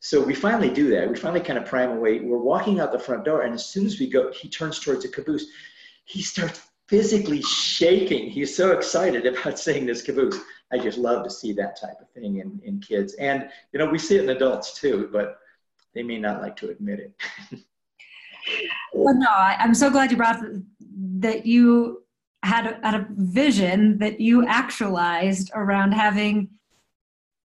So 0.00 0.22
we 0.22 0.34
finally 0.34 0.70
do 0.70 0.90
that. 0.90 1.08
We 1.08 1.16
finally 1.16 1.42
kind 1.42 1.58
of 1.58 1.66
prime 1.66 1.90
away. 1.90 2.20
We're 2.20 2.38
walking 2.38 2.80
out 2.80 2.90
the 2.90 2.98
front 2.98 3.24
door, 3.24 3.42
and 3.42 3.54
as 3.54 3.66
soon 3.66 3.86
as 3.86 4.00
we 4.00 4.08
go, 4.08 4.32
he 4.32 4.48
turns 4.48 4.80
towards 4.80 5.02
the 5.02 5.08
caboose. 5.08 5.46
He 6.06 6.22
starts 6.22 6.70
physically 6.88 7.42
shaking. 7.42 8.30
He's 8.30 8.56
so 8.56 8.72
excited 8.72 9.26
about 9.26 9.58
seeing 9.64 9.86
this 9.86 10.02
caboose. 10.02 10.40
I 10.72 10.78
just 10.78 10.98
love 10.98 11.22
to 11.24 11.30
see 11.30 11.52
that 11.52 11.80
type 11.80 12.00
of 12.00 12.08
thing 12.10 12.38
in, 12.38 12.60
in 12.64 12.80
kids. 12.80 13.14
And, 13.14 13.48
you 13.72 13.78
know, 13.78 13.86
we 13.86 13.98
see 13.98 14.16
it 14.16 14.24
in 14.24 14.30
adults 14.30 14.74
too, 14.74 15.08
but 15.12 15.38
they 15.94 16.02
may 16.02 16.18
not 16.18 16.40
like 16.40 16.56
to 16.56 16.70
admit 16.70 17.00
it. 17.00 17.12
well, 18.94 19.14
no, 19.14 19.28
I, 19.28 19.56
am 19.58 19.74
so 19.74 19.90
glad 19.90 20.10
you 20.10 20.16
brought 20.16 20.42
that 21.18 21.44
you 21.44 22.04
had 22.42 22.66
a, 22.66 22.80
had 22.82 22.94
a 22.94 23.06
vision 23.10 23.98
that 23.98 24.20
you 24.20 24.46
actualized 24.46 25.50
around 25.54 25.92
having 25.92 26.48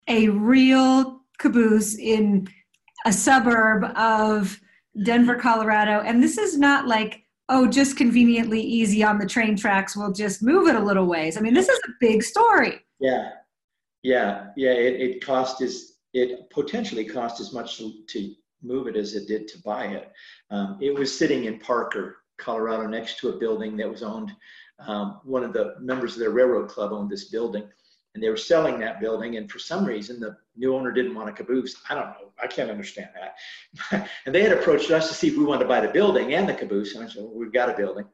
a 0.08 0.30
real 0.30 1.21
caboose 1.42 1.98
in 1.98 2.48
a 3.06 3.12
suburb 3.12 3.84
of 3.98 4.60
Denver, 5.04 5.36
Colorado. 5.36 6.02
And 6.06 6.22
this 6.22 6.38
is 6.38 6.58
not 6.58 6.88
like, 6.88 7.24
oh, 7.50 7.68
just 7.68 7.98
conveniently 7.98 8.62
easy 8.62 9.04
on 9.04 9.18
the 9.18 9.26
train 9.26 9.58
tracks, 9.58 9.98
we'll 9.98 10.14
just 10.14 10.44
move 10.44 10.68
it 10.68 10.76
a 10.76 10.80
little 10.80 11.06
ways. 11.06 11.38
I 11.38 11.42
mean, 11.42 11.54
this 11.54 11.68
is 11.68 11.80
a 11.86 11.92
big 12.00 12.24
story. 12.24 12.80
Yeah. 13.00 13.32
Yeah. 14.04 14.48
Yeah. 14.56 14.72
It, 14.72 15.02
it 15.02 15.26
cost 15.26 15.62
is, 15.62 15.98
it 16.14 16.50
potentially 16.50 17.06
cost 17.06 17.42
as 17.42 17.54
much 17.54 17.78
to, 17.78 17.92
to 18.08 18.34
move 18.62 18.88
it 18.88 18.96
as 18.96 19.16
it 19.16 19.28
did 19.28 19.48
to 19.50 19.62
buy 19.64 19.86
it. 19.86 20.12
Um, 20.52 20.78
it 20.82 20.94
was 20.94 21.18
sitting 21.18 21.46
in 21.46 21.60
Parker, 21.60 22.18
Colorado, 22.38 22.88
next 22.88 23.18
to 23.20 23.30
a 23.30 23.38
building 23.38 23.76
that 23.78 23.90
was 23.90 24.04
owned. 24.04 24.32
Um, 24.80 25.22
one 25.24 25.44
of 25.44 25.54
the 25.54 25.76
members 25.80 26.14
of 26.14 26.20
their 26.20 26.32
railroad 26.32 26.70
club 26.70 26.92
owned 26.92 27.10
this 27.10 27.30
building 27.30 27.64
and 28.14 28.24
they 28.24 28.30
were 28.30 28.38
selling 28.38 28.80
that 28.80 29.00
building 29.00 29.38
and 29.38 29.50
for 29.50 29.60
some 29.60 29.86
reason 29.86 30.20
the 30.20 30.36
new 30.58 30.76
owner 30.76 30.92
didn't 30.92 31.16
want 31.16 31.30
a 31.30 31.32
caboose. 31.32 31.76
I 31.90 31.96
don't 31.96 32.08
know 32.08 32.32
i 32.42 32.48
can't 32.48 32.70
understand 32.70 33.10
that. 33.16 34.08
And 34.26 34.34
they 34.36 34.42
had 34.44 34.52
approached 34.52 34.92
us 34.92 35.08
to 35.08 35.14
see 35.14 35.28
if 35.30 35.38
we 35.38 35.46
wanted 35.46 35.64
to 35.64 35.70
buy 35.70 35.82
the 35.82 35.88
building 35.88 36.34
and 36.34 36.48
the 36.48 36.54
caboose 36.54 36.96
and 36.96 37.04
i 37.04 37.08
said 37.08 37.24
well, 37.24 37.34
we've 37.34 37.54
got 37.54 37.70
a 37.70 37.74
building. 37.74 38.06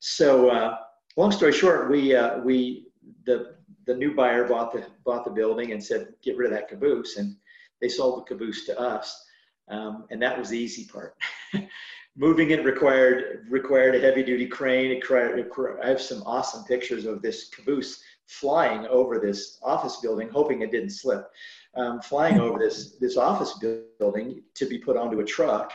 So 0.00 0.50
uh, 0.50 0.76
long 1.16 1.32
story 1.32 1.52
short 1.52 1.90
we 1.90 2.14
uh, 2.14 2.38
we 2.40 2.86
the 3.24 3.56
the 3.86 3.94
new 3.94 4.14
buyer 4.14 4.46
bought 4.48 4.72
the 4.72 4.84
bought 5.04 5.24
the 5.24 5.30
building 5.30 5.72
and 5.72 5.82
said 5.82 6.08
get 6.22 6.36
rid 6.36 6.52
of 6.52 6.56
that 6.56 6.68
caboose 6.68 7.16
and 7.16 7.36
they 7.80 7.88
sold 7.88 8.20
the 8.20 8.24
caboose 8.24 8.64
to 8.66 8.78
us. 8.78 9.24
Um, 9.68 10.04
and 10.10 10.20
that 10.22 10.38
was 10.38 10.50
the 10.50 10.58
easy 10.58 10.84
part. 10.84 11.16
Moving 12.16 12.50
it 12.50 12.64
required 12.64 13.46
required 13.50 13.96
a 13.96 14.00
heavy 14.00 14.22
duty 14.22 14.46
crane 14.46 14.92
it 14.92 15.08
required, 15.10 15.80
i 15.82 15.88
have 15.88 16.00
some 16.00 16.22
awesome 16.24 16.62
pictures 16.64 17.06
of 17.06 17.22
this 17.22 17.48
caboose 17.48 18.00
flying 18.26 18.86
over 18.86 19.18
this 19.18 19.58
office 19.62 19.96
building, 19.96 20.28
hoping 20.28 20.62
it 20.62 20.70
didn't 20.70 20.90
slip, 20.90 21.30
um, 21.76 22.00
flying 22.00 22.40
over 22.40 22.58
this, 22.58 22.96
this 23.00 23.16
office 23.16 23.58
building 23.98 24.42
to 24.54 24.66
be 24.66 24.78
put 24.78 24.96
onto 24.96 25.20
a 25.20 25.24
truck. 25.24 25.72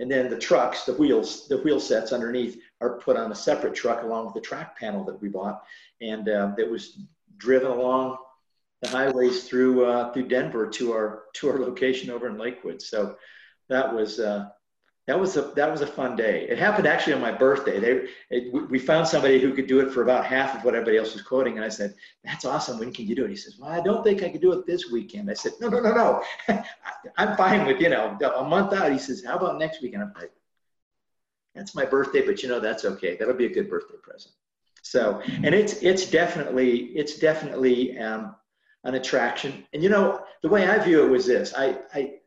And 0.00 0.10
then 0.10 0.30
the 0.30 0.38
trucks, 0.38 0.84
the 0.84 0.94
wheels, 0.94 1.48
the 1.48 1.58
wheel 1.58 1.80
sets 1.80 2.12
underneath 2.12 2.60
are 2.80 2.98
put 3.00 3.16
on 3.16 3.32
a 3.32 3.34
separate 3.34 3.74
truck 3.74 4.04
along 4.04 4.26
with 4.26 4.34
the 4.34 4.40
track 4.40 4.78
panel 4.78 5.04
that 5.04 5.20
we 5.20 5.28
bought. 5.28 5.64
And 6.00 6.28
uh, 6.28 6.52
that 6.56 6.70
was 6.70 7.00
driven 7.36 7.70
along 7.70 8.18
the 8.80 8.88
highways 8.88 9.48
through, 9.48 9.84
uh, 9.84 10.12
through 10.12 10.28
Denver 10.28 10.68
to 10.68 10.92
our, 10.92 11.24
to 11.34 11.50
our 11.50 11.58
location 11.58 12.10
over 12.10 12.28
in 12.28 12.38
Lakewood. 12.38 12.80
So 12.80 13.16
that 13.68 13.92
was, 13.92 14.20
uh, 14.20 14.50
that 15.08 15.18
was 15.18 15.38
a 15.38 15.42
that 15.56 15.70
was 15.72 15.80
a 15.80 15.86
fun 15.86 16.16
day. 16.16 16.46
It 16.50 16.58
happened 16.58 16.86
actually 16.86 17.14
on 17.14 17.22
my 17.22 17.32
birthday. 17.32 17.80
They 17.80 18.08
it, 18.28 18.52
we 18.70 18.78
found 18.78 19.08
somebody 19.08 19.40
who 19.40 19.54
could 19.54 19.66
do 19.66 19.80
it 19.80 19.90
for 19.90 20.02
about 20.02 20.26
half 20.26 20.54
of 20.54 20.64
what 20.64 20.74
everybody 20.74 20.98
else 20.98 21.14
was 21.14 21.22
quoting, 21.22 21.56
and 21.56 21.64
I 21.64 21.70
said, 21.70 21.94
"That's 22.24 22.44
awesome. 22.44 22.78
When 22.78 22.92
can 22.92 23.06
you 23.06 23.16
do 23.16 23.24
it?" 23.24 23.30
He 23.30 23.36
says, 23.36 23.56
"Well, 23.58 23.70
I 23.70 23.80
don't 23.80 24.04
think 24.04 24.22
I 24.22 24.28
could 24.28 24.42
do 24.42 24.52
it 24.52 24.66
this 24.66 24.90
weekend." 24.90 25.30
I 25.30 25.34
said, 25.34 25.52
"No, 25.62 25.68
no, 25.70 25.80
no, 25.80 25.94
no. 25.94 26.22
I'm 27.16 27.38
fine 27.38 27.66
with 27.66 27.80
you 27.80 27.88
know 27.88 28.18
a 28.36 28.44
month 28.44 28.74
out." 28.74 28.92
He 28.92 28.98
says, 28.98 29.24
"How 29.24 29.38
about 29.38 29.58
next 29.58 29.80
weekend?" 29.80 30.02
I'm 30.02 30.12
like, 30.14 30.30
"That's 31.54 31.74
my 31.74 31.86
birthday, 31.86 32.20
but 32.20 32.42
you 32.42 32.50
know 32.50 32.60
that's 32.60 32.84
okay. 32.84 33.16
That'll 33.16 33.32
be 33.32 33.46
a 33.46 33.54
good 33.54 33.70
birthday 33.70 33.96
present." 34.02 34.34
So, 34.82 35.22
and 35.42 35.54
it's 35.54 35.82
it's 35.82 36.10
definitely 36.10 36.88
it's 36.94 37.18
definitely 37.18 37.98
um, 37.98 38.36
an 38.84 38.94
attraction. 38.94 39.64
And 39.72 39.82
you 39.82 39.88
know 39.88 40.22
the 40.42 40.50
way 40.50 40.68
I 40.68 40.78
view 40.78 41.02
it 41.02 41.08
was 41.08 41.24
this: 41.24 41.54
I 41.56 41.78
I 41.94 42.18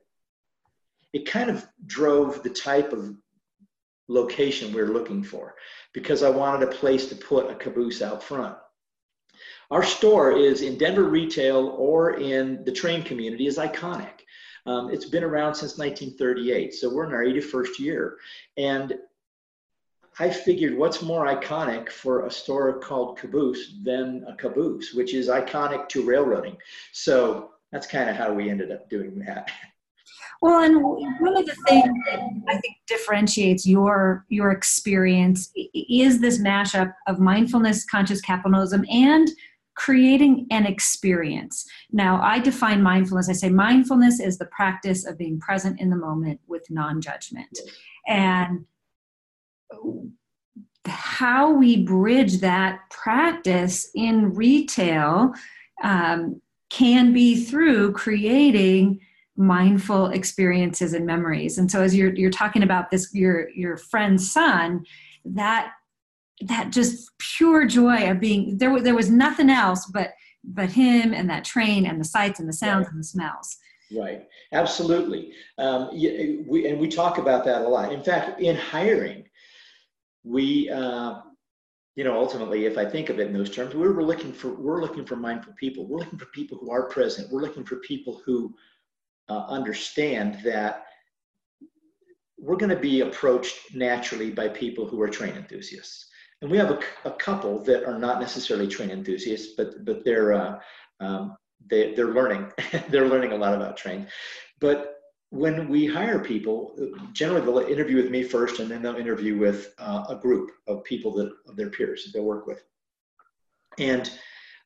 it 1.13 1.25
kind 1.25 1.49
of 1.49 1.65
drove 1.85 2.43
the 2.43 2.49
type 2.49 2.93
of 2.93 3.15
location 4.07 4.73
we 4.73 4.81
are 4.81 4.93
looking 4.93 5.23
for 5.23 5.55
because 5.93 6.23
I 6.23 6.29
wanted 6.29 6.67
a 6.67 6.71
place 6.71 7.07
to 7.07 7.15
put 7.15 7.49
a 7.49 7.55
caboose 7.55 8.01
out 8.01 8.21
front. 8.21 8.57
Our 9.69 9.83
store 9.83 10.33
is 10.33 10.61
in 10.61 10.77
Denver 10.77 11.05
retail 11.05 11.75
or 11.77 12.19
in 12.19 12.63
the 12.65 12.71
train 12.71 13.03
community 13.03 13.47
is 13.47 13.57
iconic. 13.57 14.21
Um, 14.65 14.91
it's 14.91 15.05
been 15.05 15.23
around 15.23 15.55
since 15.55 15.77
1938, 15.77 16.73
so 16.73 16.93
we're 16.93 17.05
in 17.05 17.13
our 17.13 17.23
81st 17.23 17.79
year. 17.79 18.17
And 18.57 18.93
I 20.19 20.29
figured 20.29 20.77
what's 20.77 21.01
more 21.01 21.25
iconic 21.25 21.89
for 21.89 22.25
a 22.25 22.31
store 22.31 22.79
called 22.79 23.17
Caboose 23.17 23.75
than 23.81 24.25
a 24.27 24.35
caboose, 24.35 24.93
which 24.93 25.13
is 25.13 25.29
iconic 25.29 25.87
to 25.89 26.05
railroading. 26.05 26.57
So 26.91 27.51
that's 27.71 27.87
kind 27.87 28.09
of 28.09 28.17
how 28.17 28.33
we 28.33 28.49
ended 28.49 28.71
up 28.71 28.89
doing 28.89 29.19
that. 29.19 29.49
Well, 30.41 30.63
and 30.63 30.81
one 30.83 31.37
of 31.37 31.45
the 31.45 31.55
things 31.67 31.93
that 32.09 32.19
I 32.47 32.57
think 32.57 32.77
differentiates 32.87 33.65
your 33.65 34.25
your 34.29 34.51
experience 34.51 35.51
is 35.55 36.19
this 36.19 36.39
mashup 36.39 36.93
of 37.07 37.19
mindfulness, 37.19 37.85
conscious 37.85 38.21
capitalism, 38.21 38.85
and 38.89 39.29
creating 39.75 40.47
an 40.51 40.65
experience. 40.65 41.65
Now, 41.91 42.21
I 42.21 42.39
define 42.39 42.81
mindfulness. 42.81 43.29
I 43.29 43.33
say 43.33 43.49
mindfulness 43.49 44.19
is 44.19 44.37
the 44.37 44.45
practice 44.47 45.05
of 45.05 45.17
being 45.17 45.39
present 45.39 45.79
in 45.79 45.89
the 45.89 45.95
moment 45.95 46.39
with 46.47 46.69
non-judgment, 46.69 47.59
and 48.07 48.65
how 50.85 51.51
we 51.51 51.83
bridge 51.83 52.39
that 52.39 52.79
practice 52.89 53.89
in 53.93 54.33
retail 54.33 55.33
um, 55.83 56.41
can 56.69 57.13
be 57.13 57.43
through 57.43 57.91
creating 57.93 58.99
mindful 59.41 60.07
experiences 60.07 60.93
and 60.93 61.05
memories. 61.05 61.57
And 61.57 61.69
so 61.69 61.81
as 61.81 61.95
you're 61.95 62.13
you're 62.13 62.29
talking 62.29 62.63
about 62.63 62.91
this 62.91 63.13
your 63.13 63.49
your 63.49 63.77
friend's 63.77 64.31
son 64.31 64.85
that 65.25 65.71
that 66.41 66.71
just 66.71 67.09
pure 67.17 67.65
joy 67.65 68.09
of 68.09 68.19
being 68.19 68.57
there 68.57 68.79
there 68.81 68.95
was 68.95 69.09
nothing 69.09 69.49
else 69.49 69.85
but 69.87 70.11
but 70.43 70.69
him 70.69 71.13
and 71.13 71.29
that 71.29 71.43
train 71.43 71.85
and 71.85 71.99
the 71.99 72.05
sights 72.05 72.39
and 72.39 72.47
the 72.47 72.53
sounds 72.53 72.85
right. 72.85 72.91
and 72.91 72.99
the 72.99 73.03
smells. 73.03 73.57
Right. 73.95 74.27
Absolutely. 74.53 75.33
Um, 75.57 75.89
we, 75.91 76.67
and 76.67 76.79
we 76.79 76.87
talk 76.87 77.17
about 77.17 77.43
that 77.45 77.61
a 77.61 77.67
lot. 77.67 77.91
In 77.91 78.03
fact 78.03 78.39
in 78.39 78.55
hiring 78.55 79.25
we 80.23 80.69
uh, 80.69 81.21
you 81.95 82.03
know 82.03 82.15
ultimately 82.17 82.65
if 82.65 82.77
i 82.77 82.85
think 82.85 83.09
of 83.09 83.19
it 83.19 83.27
in 83.27 83.33
those 83.33 83.49
terms 83.49 83.73
we're 83.73 84.03
looking 84.03 84.31
for 84.31 84.49
we're 84.49 84.81
looking 84.81 85.03
for 85.03 85.15
mindful 85.15 85.53
people. 85.53 85.87
We're 85.87 85.99
looking 85.99 86.19
for 86.19 86.27
people 86.27 86.59
who 86.59 86.69
are 86.71 86.83
present. 86.83 87.31
We're 87.31 87.41
looking 87.41 87.63
for 87.63 87.77
people 87.77 88.21
who 88.23 88.53
uh, 89.29 89.45
understand 89.47 90.39
that 90.43 90.85
we're 92.37 92.57
going 92.57 92.75
to 92.75 92.81
be 92.81 93.01
approached 93.01 93.75
naturally 93.75 94.31
by 94.31 94.47
people 94.47 94.87
who 94.87 95.01
are 95.01 95.09
train 95.09 95.35
enthusiasts. 95.35 96.07
And 96.41 96.49
we 96.49 96.57
have 96.57 96.71
a, 96.71 96.79
a 97.05 97.11
couple 97.11 97.63
that 97.65 97.85
are 97.85 97.99
not 97.99 98.19
necessarily 98.19 98.67
train 98.67 98.89
enthusiasts, 98.89 99.53
but 99.55 99.85
but 99.85 100.03
they're 100.03 100.33
uh, 100.33 100.59
um, 100.99 101.35
they, 101.69 101.93
they're 101.93 102.13
learning 102.13 102.51
they're 102.89 103.07
learning 103.07 103.31
a 103.31 103.37
lot 103.37 103.53
about 103.53 103.77
train. 103.77 104.07
But 104.59 104.95
when 105.29 105.69
we 105.69 105.85
hire 105.85 106.19
people, 106.19 106.75
generally 107.13 107.45
they'll 107.45 107.59
interview 107.59 107.95
with 107.97 108.11
me 108.11 108.23
first, 108.23 108.59
and 108.59 108.69
then 108.69 108.81
they'll 108.81 108.97
interview 108.97 109.37
with 109.37 109.73
uh, 109.77 110.03
a 110.09 110.15
group 110.15 110.51
of 110.67 110.83
people 110.83 111.13
that 111.13 111.31
of 111.47 111.55
their 111.55 111.69
peers 111.69 112.03
that 112.03 112.13
they 112.13 112.23
work 112.23 112.47
with. 112.47 112.63
And 113.77 114.11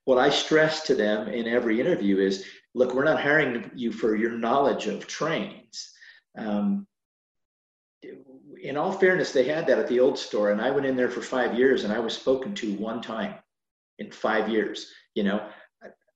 what 0.06 0.18
I 0.18 0.30
stress 0.30 0.84
to 0.84 0.96
them 0.96 1.28
in 1.28 1.48
every 1.48 1.80
interview 1.80 2.20
is, 2.20 2.46
look, 2.75 2.94
we're 2.94 3.05
not 3.05 3.22
hiring 3.22 3.72
you 3.74 3.91
for 3.91 4.15
your 4.15 4.32
knowledge 4.32 4.86
of 4.88 5.08
trains. 5.08 5.91
Um, 6.38 6.86
in 8.62 8.77
all 8.77 8.91
fairness, 8.91 9.32
they 9.32 9.46
had 9.46 9.65
that 9.67 9.79
at 9.79 9.88
the 9.88 10.01
old 10.01 10.20
store, 10.20 10.51
and 10.51 10.62
I 10.62 10.70
went 10.72 10.86
in 10.86 10.98
there 10.98 11.10
for 11.10 11.22
five 11.22 11.58
years, 11.58 11.86
and 11.86 11.94
I 11.94 12.00
was 12.00 12.13
spoken 12.13 12.53
to 12.55 12.74
one 12.74 13.01
time 13.01 13.36
in 13.98 14.12
five 14.12 14.50
years. 14.50 14.91
You 15.15 15.24
know, 15.24 15.48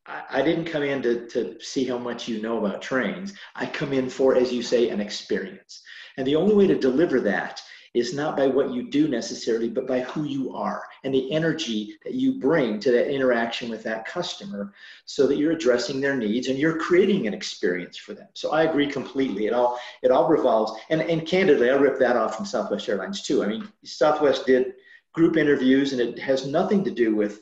I, 0.05 0.23
I 0.29 0.41
didn't 0.41 0.65
come 0.65 0.83
in 0.83 1.01
to, 1.03 1.27
to 1.29 1.57
see 1.61 1.85
how 1.85 1.97
much 1.97 2.27
you 2.27 2.41
know 2.41 2.57
about 2.57 2.81
trains. 2.81 3.33
I 3.55 3.65
come 3.65 3.93
in 3.93 4.09
for, 4.09 4.35
as 4.35 4.51
you 4.51 4.61
say, 4.61 4.89
an 4.89 4.99
experience. 4.99 5.81
And 6.17 6.27
the 6.27 6.35
only 6.35 6.55
way 6.55 6.67
to 6.67 6.77
deliver 6.77 7.21
that 7.21 7.61
is 7.93 8.13
not 8.13 8.37
by 8.37 8.47
what 8.47 8.71
you 8.71 8.89
do 8.89 9.07
necessarily, 9.07 9.69
but 9.69 9.87
by 9.87 10.01
who 10.01 10.23
you 10.23 10.53
are 10.53 10.83
and 11.03 11.13
the 11.13 11.31
energy 11.31 11.97
that 12.03 12.13
you 12.13 12.39
bring 12.39 12.79
to 12.79 12.91
that 12.91 13.11
interaction 13.11 13.69
with 13.69 13.83
that 13.83 14.05
customer 14.05 14.73
so 15.05 15.25
that 15.27 15.37
you're 15.37 15.51
addressing 15.51 15.99
their 15.99 16.15
needs 16.15 16.47
and 16.47 16.59
you're 16.59 16.77
creating 16.77 17.25
an 17.25 17.33
experience 17.33 17.97
for 17.97 18.13
them. 18.13 18.27
So 18.33 18.51
I 18.51 18.63
agree 18.63 18.87
completely. 18.87 19.47
It 19.47 19.53
all 19.53 19.79
it 20.03 20.11
all 20.11 20.27
revolves 20.27 20.79
and, 20.89 21.01
and 21.01 21.25
candidly, 21.25 21.69
I 21.69 21.75
ripped 21.75 21.99
that 21.99 22.17
off 22.17 22.35
from 22.35 22.45
Southwest 22.45 22.87
Airlines 22.87 23.21
too. 23.21 23.43
I 23.43 23.47
mean, 23.47 23.67
Southwest 23.83 24.45
did 24.45 24.73
group 25.13 25.37
interviews 25.37 25.93
and 25.93 26.01
it 26.01 26.19
has 26.19 26.45
nothing 26.45 26.83
to 26.83 26.91
do 26.91 27.15
with 27.15 27.41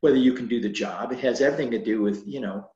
whether 0.00 0.16
you 0.16 0.32
can 0.32 0.48
do 0.48 0.60
the 0.60 0.68
job. 0.68 1.12
It 1.12 1.20
has 1.20 1.40
everything 1.40 1.70
to 1.72 1.78
do 1.82 2.02
with, 2.02 2.26
you 2.26 2.40
know, 2.40 2.68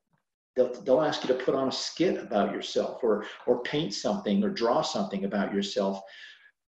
they'll, 0.54 0.72
they'll 0.82 1.02
ask 1.02 1.22
you 1.22 1.28
to 1.28 1.42
put 1.42 1.54
on 1.54 1.68
a 1.68 1.72
skit 1.72 2.22
about 2.22 2.52
yourself 2.52 3.02
or, 3.02 3.24
or 3.46 3.62
paint 3.62 3.94
something 3.94 4.44
or 4.44 4.50
draw 4.50 4.82
something 4.82 5.24
about 5.24 5.52
yourself 5.52 6.02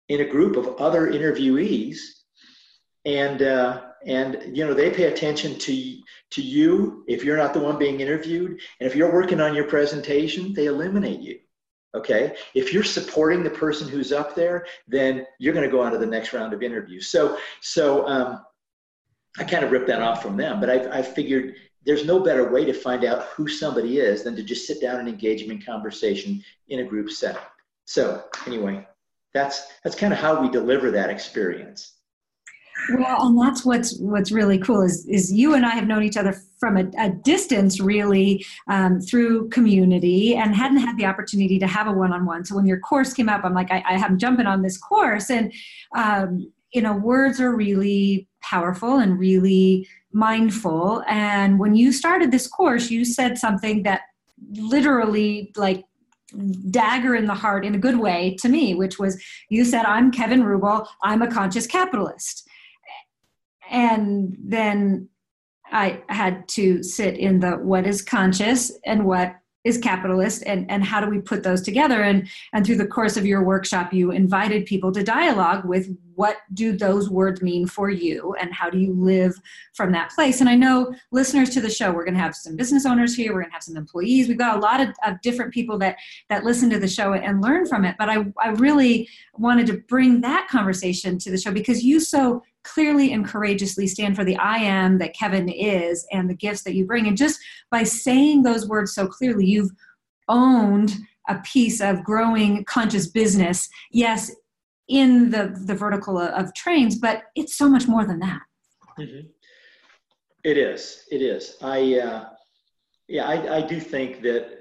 in 0.09 0.21
a 0.21 0.25
group 0.25 0.57
of 0.57 0.75
other 0.77 1.07
interviewees. 1.07 1.97
And, 3.05 3.41
uh, 3.41 3.81
and 4.05 4.55
you 4.55 4.65
know, 4.65 4.73
they 4.73 4.91
pay 4.91 5.05
attention 5.05 5.57
to, 5.57 5.99
to 6.31 6.41
you 6.41 7.03
if 7.07 7.23
you're 7.23 7.37
not 7.37 7.53
the 7.53 7.59
one 7.59 7.77
being 7.77 8.01
interviewed. 8.01 8.59
And 8.79 8.89
if 8.89 8.95
you're 8.95 9.13
working 9.13 9.39
on 9.39 9.55
your 9.55 9.65
presentation, 9.65 10.53
they 10.53 10.65
eliminate 10.65 11.21
you. 11.21 11.39
Okay. 11.95 12.35
If 12.53 12.71
you're 12.71 12.83
supporting 12.83 13.43
the 13.43 13.49
person 13.49 13.87
who's 13.87 14.11
up 14.11 14.35
there, 14.35 14.65
then 14.87 15.25
you're 15.39 15.53
going 15.53 15.65
to 15.65 15.71
go 15.71 15.81
on 15.81 15.91
to 15.91 15.97
the 15.97 16.05
next 16.05 16.33
round 16.33 16.53
of 16.53 16.61
interviews. 16.61 17.07
So, 17.07 17.37
so, 17.61 18.07
um, 18.07 18.43
I 19.37 19.43
kind 19.43 19.63
of 19.63 19.71
ripped 19.71 19.87
that 19.87 20.01
off 20.01 20.21
from 20.21 20.37
them, 20.37 20.59
but 20.59 20.69
I, 20.69 20.99
I 20.99 21.01
figured 21.01 21.55
there's 21.85 22.05
no 22.05 22.19
better 22.19 22.51
way 22.51 22.65
to 22.65 22.73
find 22.73 23.05
out 23.05 23.23
who 23.27 23.47
somebody 23.47 23.99
is 23.99 24.23
than 24.23 24.35
to 24.35 24.43
just 24.43 24.67
sit 24.67 24.81
down 24.81 24.99
and 24.99 25.07
engage 25.07 25.41
them 25.41 25.51
in 25.51 25.61
conversation 25.61 26.43
in 26.67 26.79
a 26.79 26.83
group 26.83 27.09
setting. 27.09 27.41
So 27.85 28.23
anyway, 28.45 28.85
that's 29.33 29.67
that's 29.83 29.95
kind 29.95 30.13
of 30.13 30.19
how 30.19 30.41
we 30.41 30.49
deliver 30.49 30.91
that 30.91 31.09
experience. 31.09 31.93
Well, 32.97 33.27
and 33.27 33.39
that's 33.39 33.65
what's 33.65 33.97
what's 33.99 34.31
really 34.31 34.57
cool 34.57 34.81
is 34.81 35.05
is 35.07 35.31
you 35.31 35.53
and 35.53 35.65
I 35.65 35.71
have 35.71 35.87
known 35.87 36.03
each 36.03 36.17
other 36.17 36.35
from 36.59 36.77
a, 36.77 36.89
a 36.97 37.09
distance, 37.09 37.79
really, 37.79 38.45
um, 38.67 38.99
through 38.99 39.49
community, 39.49 40.35
and 40.35 40.55
hadn't 40.55 40.77
had 40.77 40.97
the 40.97 41.05
opportunity 41.05 41.59
to 41.59 41.67
have 41.67 41.87
a 41.87 41.91
one 41.91 42.13
on 42.13 42.25
one. 42.25 42.45
So 42.45 42.55
when 42.55 42.65
your 42.65 42.79
course 42.79 43.13
came 43.13 43.29
up, 43.29 43.43
I'm 43.43 43.53
like, 43.53 43.71
I, 43.71 43.83
I 43.87 43.93
am 43.95 44.17
jumping 44.17 44.47
on 44.47 44.61
this 44.61 44.77
course, 44.77 45.29
and 45.29 45.53
um, 45.95 46.51
you 46.73 46.81
know, 46.81 46.95
words 46.95 47.39
are 47.41 47.55
really 47.55 48.27
powerful 48.41 48.97
and 48.97 49.19
really 49.19 49.87
mindful. 50.11 51.03
And 51.07 51.59
when 51.59 51.75
you 51.75 51.91
started 51.91 52.31
this 52.31 52.47
course, 52.47 52.89
you 52.89 53.05
said 53.05 53.37
something 53.37 53.83
that 53.83 54.01
literally 54.51 55.51
like 55.55 55.83
dagger 56.69 57.15
in 57.15 57.25
the 57.25 57.33
heart 57.33 57.65
in 57.65 57.75
a 57.75 57.79
good 57.79 57.97
way 57.97 58.35
to 58.41 58.49
me, 58.49 58.75
which 58.75 58.99
was 58.99 59.21
you 59.49 59.65
said, 59.65 59.85
I'm 59.85 60.11
Kevin 60.11 60.43
Rubel, 60.43 60.87
I'm 61.03 61.21
a 61.21 61.31
conscious 61.31 61.67
capitalist. 61.67 62.47
And 63.69 64.35
then 64.39 65.09
I 65.71 66.01
had 66.09 66.47
to 66.49 66.81
sit 66.81 67.17
in 67.17 67.39
the 67.39 67.51
what 67.51 67.85
is 67.85 68.01
conscious 68.01 68.71
and 68.85 69.05
what 69.05 69.35
is 69.63 69.77
capitalist 69.77 70.43
and, 70.45 70.69
and 70.71 70.83
how 70.83 71.01
do 71.01 71.09
we 71.09 71.19
put 71.19 71.43
those 71.43 71.61
together? 71.61 72.01
And 72.01 72.27
and 72.53 72.65
through 72.65 72.77
the 72.77 72.87
course 72.87 73.17
of 73.17 73.25
your 73.25 73.43
workshop 73.43 73.93
you 73.93 74.11
invited 74.11 74.65
people 74.65 74.91
to 74.93 75.03
dialogue 75.03 75.65
with 75.65 75.95
what 76.15 76.37
do 76.53 76.75
those 76.75 77.09
words 77.09 77.41
mean 77.41 77.65
for 77.65 77.89
you 77.89 78.35
and 78.41 78.53
how 78.53 78.69
do 78.69 78.77
you 78.77 78.93
live 78.93 79.33
from 79.73 79.91
that 79.91 80.11
place? 80.11 80.39
And 80.39 80.49
i 80.49 80.55
know 80.55 80.93
listeners 81.11 81.49
to 81.51 81.61
the 81.61 81.69
show 81.69 81.91
we're 81.91 82.05
going 82.05 82.13
to 82.13 82.19
have 82.19 82.35
some 82.35 82.55
business 82.55 82.85
owners 82.85 83.15
here 83.15 83.33
we're 83.33 83.41
going 83.41 83.51
to 83.51 83.55
have 83.55 83.63
some 83.63 83.77
employees 83.77 84.27
we've 84.27 84.37
got 84.37 84.57
a 84.57 84.59
lot 84.59 84.81
of, 84.81 84.89
of 85.05 85.19
different 85.21 85.53
people 85.53 85.77
that 85.79 85.97
that 86.29 86.43
listen 86.43 86.69
to 86.69 86.79
the 86.79 86.87
show 86.87 87.13
and 87.13 87.41
learn 87.41 87.65
from 87.65 87.85
it. 87.85 87.95
But 87.97 88.09
i 88.09 88.25
i 88.41 88.49
really 88.49 89.09
wanted 89.37 89.67
to 89.67 89.77
bring 89.87 90.21
that 90.21 90.47
conversation 90.49 91.17
to 91.19 91.31
the 91.31 91.37
show 91.37 91.51
because 91.51 91.83
you 91.83 91.99
so 91.99 92.43
clearly 92.63 93.13
and 93.13 93.25
courageously 93.25 93.87
stand 93.87 94.15
for 94.15 94.23
the 94.23 94.37
I 94.37 94.57
am 94.57 94.97
that 94.99 95.15
Kevin 95.15 95.49
is 95.49 96.05
and 96.11 96.29
the 96.29 96.35
gifts 96.35 96.63
that 96.63 96.75
you 96.75 96.85
bring. 96.85 97.07
And 97.07 97.17
just 97.17 97.39
by 97.71 97.83
saying 97.83 98.43
those 98.43 98.67
words 98.67 98.93
so 98.93 99.07
clearly, 99.07 99.45
you've 99.45 99.71
owned 100.27 100.93
a 101.27 101.39
piece 101.43 101.81
of 101.81 102.03
growing 102.03 102.63
conscious 102.65 103.07
business. 103.07 103.69
Yes, 103.91 104.31
in 104.89 105.29
the, 105.29 105.55
the 105.65 105.75
vertical 105.75 106.17
of 106.17 106.53
trains, 106.55 106.97
but 106.97 107.23
it's 107.35 107.55
so 107.55 107.69
much 107.69 107.87
more 107.87 108.05
than 108.05 108.19
that. 108.19 108.41
Mm-hmm. 108.99 109.27
It 110.43 110.57
is. 110.57 111.03
It 111.11 111.21
is. 111.21 111.57
I, 111.61 111.99
uh, 111.99 112.29
yeah, 113.07 113.27
I, 113.27 113.57
I 113.57 113.67
do 113.67 113.79
think 113.79 114.21
that 114.23 114.59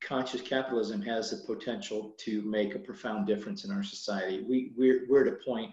conscious 0.00 0.40
capitalism 0.40 1.02
has 1.02 1.30
the 1.30 1.38
potential 1.52 2.14
to 2.18 2.42
make 2.42 2.74
a 2.74 2.78
profound 2.78 3.26
difference 3.26 3.64
in 3.64 3.72
our 3.72 3.82
society. 3.82 4.44
We, 4.48 4.72
we're, 4.76 5.06
we're 5.08 5.26
at 5.26 5.32
a 5.32 5.44
point 5.44 5.72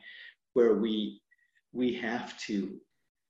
where 0.53 0.75
we 0.75 1.21
we 1.73 1.93
have 1.95 2.37
to 2.37 2.79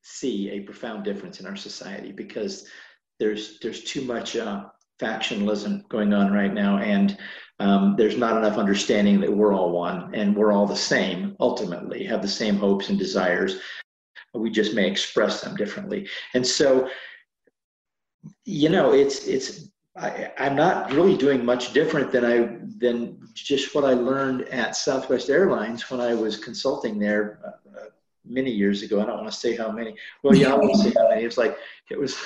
see 0.03 0.51
a 0.51 0.60
profound 0.60 1.03
difference 1.03 1.39
in 1.39 1.45
our 1.45 1.56
society 1.56 2.12
because 2.12 2.67
there's 3.19 3.58
there's 3.60 3.84
too 3.84 4.01
much 4.01 4.36
uh, 4.36 4.65
factionalism 5.01 5.88
going 5.88 6.13
on 6.13 6.32
right 6.32 6.53
now, 6.53 6.77
and 6.77 7.17
um, 7.60 7.95
there's 7.97 8.17
not 8.17 8.38
enough 8.38 8.58
understanding 8.58 9.19
that 9.21 9.32
we're 9.32 9.53
all 9.53 9.71
one 9.71 10.13
and 10.13 10.36
we're 10.36 10.51
all 10.51 10.67
the 10.67 10.75
same. 10.75 11.36
Ultimately, 11.39 12.03
have 12.03 12.21
the 12.21 12.27
same 12.27 12.58
hopes 12.58 12.89
and 12.89 12.99
desires. 12.99 13.60
We 14.34 14.49
just 14.49 14.73
may 14.73 14.89
express 14.89 15.41
them 15.41 15.56
differently, 15.56 16.08
and 16.34 16.45
so 16.45 16.89
you 18.45 18.69
know 18.69 18.93
it's 18.93 19.25
it's 19.27 19.69
I, 19.95 20.32
am 20.38 20.56
not 20.56 20.91
really 20.91 21.15
doing 21.15 21.45
much 21.45 21.71
different 21.71 22.12
than 22.12 22.25
I 22.25 22.58
than 22.77 23.19
just 23.36 23.75
what 23.75 23.86
I 23.86 23.93
learned 23.93 24.41
at 24.49 24.75
Southwest 24.75 25.29
Airlines 25.29 25.89
when 25.89 26.01
I 26.01 26.15
was 26.15 26.38
consulting 26.38 26.97
there 26.97 27.39
uh, 27.45 27.51
many 28.26 28.52
years 28.52 28.84
ago. 28.84 29.02
I 29.02 29.06
don't 29.06 29.18
want 29.18 29.32
to 29.32 29.38
say 29.38 29.56
how 29.56 29.72
many. 29.72 29.96
Well, 30.22 30.36
yeah, 30.36 30.54
I 30.54 30.58
won't 30.58 30.76
say 30.78 30.94
how 30.96 31.10
many. 31.10 31.24
It 31.24 31.26
was 31.26 31.38
like 31.38 31.58
it 31.90 32.00
was 32.00 32.18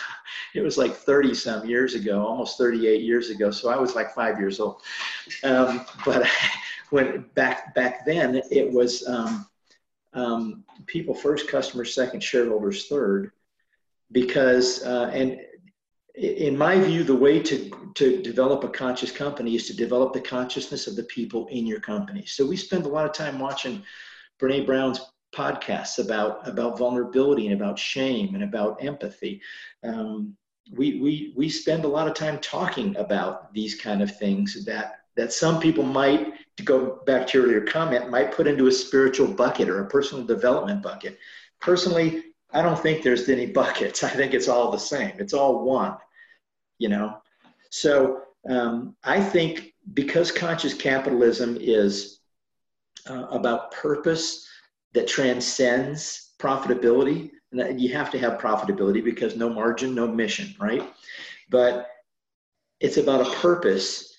it 0.54 0.62
was 0.62 0.78
like 0.78 0.94
30 0.94 1.34
some 1.34 1.68
years 1.68 1.96
ago, 1.96 2.26
almost 2.26 2.58
38 2.58 3.02
years 3.02 3.30
ago. 3.30 3.52
So 3.52 3.70
I 3.70 3.78
was 3.78 3.96
like 3.96 4.14
five 4.14 4.40
years 4.40 4.60
old. 4.60 4.82
Um, 5.44 5.86
but 6.06 6.28
when 6.90 7.26
back 7.36 7.74
back 7.76 8.06
then, 8.06 8.42
it 8.52 8.72
was 8.72 9.08
um, 9.08 9.48
um, 10.14 10.64
people 10.86 11.14
first, 11.14 11.48
customers 11.48 11.94
second, 11.94 12.22
shareholders 12.22 12.88
third, 12.88 13.32
because 14.12 14.84
uh, 14.84 15.12
and 15.14 15.40
in 16.18 16.58
my 16.58 16.80
view, 16.80 17.04
the 17.04 17.16
way 17.16 17.40
to, 17.40 17.70
to 17.94 18.22
develop 18.24 18.64
a 18.64 18.70
conscious 18.70 19.12
company 19.12 19.56
is 19.56 19.68
to 19.68 19.76
develop 19.76 20.14
the 20.14 20.22
consciousness 20.22 20.88
of 20.88 20.96
the 20.96 21.04
people 21.04 21.46
in 21.48 21.68
your 21.68 21.80
company. 21.80 22.26
So 22.26 22.44
we 22.44 22.58
spend 22.58 22.88
a 22.88 22.90
lot 22.90 23.06
of 23.06 23.14
time 23.14 23.38
watching 23.38 23.84
Brene 24.42 24.66
Brown's 24.66 25.00
podcasts 25.34 26.04
about 26.04 26.48
about 26.48 26.78
vulnerability 26.78 27.48
and 27.48 27.60
about 27.60 27.78
shame 27.78 28.36
and 28.36 28.44
about 28.44 28.84
empathy. 28.84 29.42
Um, 29.84 30.36
we 30.72 31.00
we 31.00 31.34
we 31.36 31.50
spend 31.50 31.86
a 31.86 31.90
lot 31.90 32.08
of 32.08 32.14
time 32.14 32.40
talking 32.40 32.96
about 32.98 33.54
these 33.54 33.76
kind 33.76 34.02
of 34.02 34.18
things 34.18 34.66
that 34.66 35.02
that 35.16 35.34
some 35.34 35.60
people 35.60 35.84
might 35.84 36.34
to 36.58 36.64
go 36.64 37.00
back 37.06 37.28
to 37.28 37.38
your 37.38 37.48
earlier 37.48 37.62
comment 37.62 38.10
might 38.10 38.32
put 38.32 38.48
into 38.48 38.68
a 38.68 38.72
spiritual 38.72 39.28
bucket 39.28 39.70
or 39.70 39.84
a 39.84 39.90
personal 39.90 40.24
development 40.26 40.82
bucket. 40.82 41.18
Personally, 41.60 42.24
I 42.52 42.62
don't 42.62 42.80
think 42.80 43.04
there's 43.04 43.30
any 43.30 43.46
buckets. 43.62 44.04
I 44.04 44.10
think 44.10 44.34
it's 44.34 44.48
all 44.48 44.72
the 44.72 44.78
same. 44.78 45.14
It's 45.20 45.34
all 45.34 45.64
one. 45.64 45.98
You 46.80 46.90
know, 46.90 47.18
so 47.70 48.22
um, 48.48 48.96
I 49.04 49.20
think 49.20 49.74
because 49.94 50.32
conscious 50.32 50.74
capitalism 50.74 51.58
is 51.60 52.20
uh, 53.10 53.28
about 53.32 53.72
purpose 53.72 54.47
that 54.98 55.08
transcends 55.08 56.34
profitability. 56.40 57.30
And 57.52 57.80
you 57.80 57.94
have 57.94 58.10
to 58.12 58.20
have 58.20 58.40
profitability 58.40 59.04
because 59.04 59.36
no 59.36 59.48
margin, 59.48 59.94
no 59.94 60.08
mission, 60.08 60.56
right? 60.60 60.84
But 61.52 61.88
it's 62.80 62.98
about 62.98 63.26
a 63.26 63.32
purpose. 63.38 64.16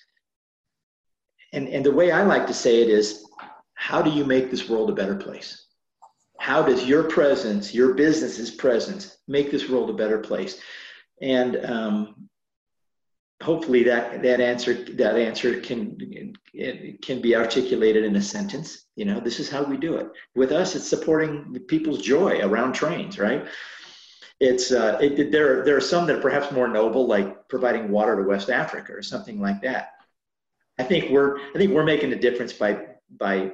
And, 1.53 1.69
and 1.69 1.85
the 1.85 1.93
way 1.93 2.13
I 2.13 2.23
like 2.23 2.47
to 2.47 2.55
say 2.55 2.81
it 2.81 2.89
is 2.89 3.27
how 3.75 4.01
do 4.01 4.11
you 4.11 4.25
make 4.25 4.51
this 4.51 4.69
world 4.69 4.89
a 4.89 4.95
better 4.95 5.17
place? 5.17 5.67
How 6.39 6.63
does 6.63 6.87
your 6.87 7.03
presence, 7.05 7.75
your 7.75 7.95
business's 7.95 8.53
presence, 8.53 9.19
make 9.27 9.51
this 9.51 9.69
world 9.69 9.91
a 9.91 9.95
better 9.95 10.19
place? 10.19 10.61
And 11.21 11.57
um, 11.67 12.28
hopefully 13.43 13.85
that 13.85 14.23
that 14.23 14.41
answer 14.41 14.75
that 14.75 15.17
answer 15.17 15.61
can 15.61 15.97
can 17.03 17.21
be 17.21 17.37
articulated 17.37 18.05
in 18.05 18.17
a 18.17 18.23
sentence. 18.23 18.87
You 18.97 19.05
know 19.05 19.21
this 19.21 19.39
is 19.39 19.49
how 19.49 19.63
we 19.63 19.77
do 19.77 19.97
it. 19.97 20.09
With 20.35 20.53
us 20.53 20.75
it's 20.75 20.89
supporting 20.89 21.59
people's 21.69 22.03
joy 22.03 22.41
around 22.41 22.73
trains 22.73 23.19
right? 23.19 23.47
It's 24.41 24.73
uh, 24.73 24.99
it, 25.01 25.31
there 25.33 25.65
there 25.65 25.77
are 25.77 25.81
some 25.81 26.07
that 26.07 26.17
are 26.17 26.23
perhaps 26.23 26.53
more 26.53 26.69
noble 26.69 27.07
like 27.07 27.49
providing 27.49 27.91
water 27.91 28.17
to 28.17 28.23
west 28.23 28.51
africa 28.51 28.93
or 28.93 29.03
something 29.03 29.41
like 29.41 29.63
that. 29.63 29.93
I 30.79 30.85
think 30.85 31.11
we're 31.11 31.39
i 31.39 31.59
think 31.59 31.73
we're 31.73 31.85
making 31.85 32.13
a 32.13 32.19
difference 32.19 32.53
by 32.53 32.87
by 33.19 33.53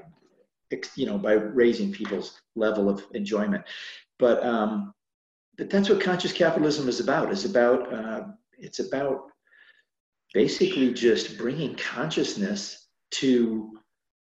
you 0.96 1.06
know 1.06 1.18
by 1.18 1.32
raising 1.32 1.92
people's 1.92 2.40
level 2.54 2.88
of 2.88 3.04
enjoyment. 3.12 3.64
But 4.18 4.44
um 4.44 4.94
but 5.56 5.70
that's 5.70 5.88
what 5.88 6.00
conscious 6.00 6.32
capitalism 6.32 6.88
is 6.88 7.00
about. 7.00 7.30
Is 7.30 7.44
about 7.44 7.92
uh, 7.92 8.24
it's 8.58 8.80
about 8.80 9.30
basically 10.34 10.92
just 10.92 11.38
bringing 11.38 11.74
consciousness 11.76 12.88
to 13.12 13.70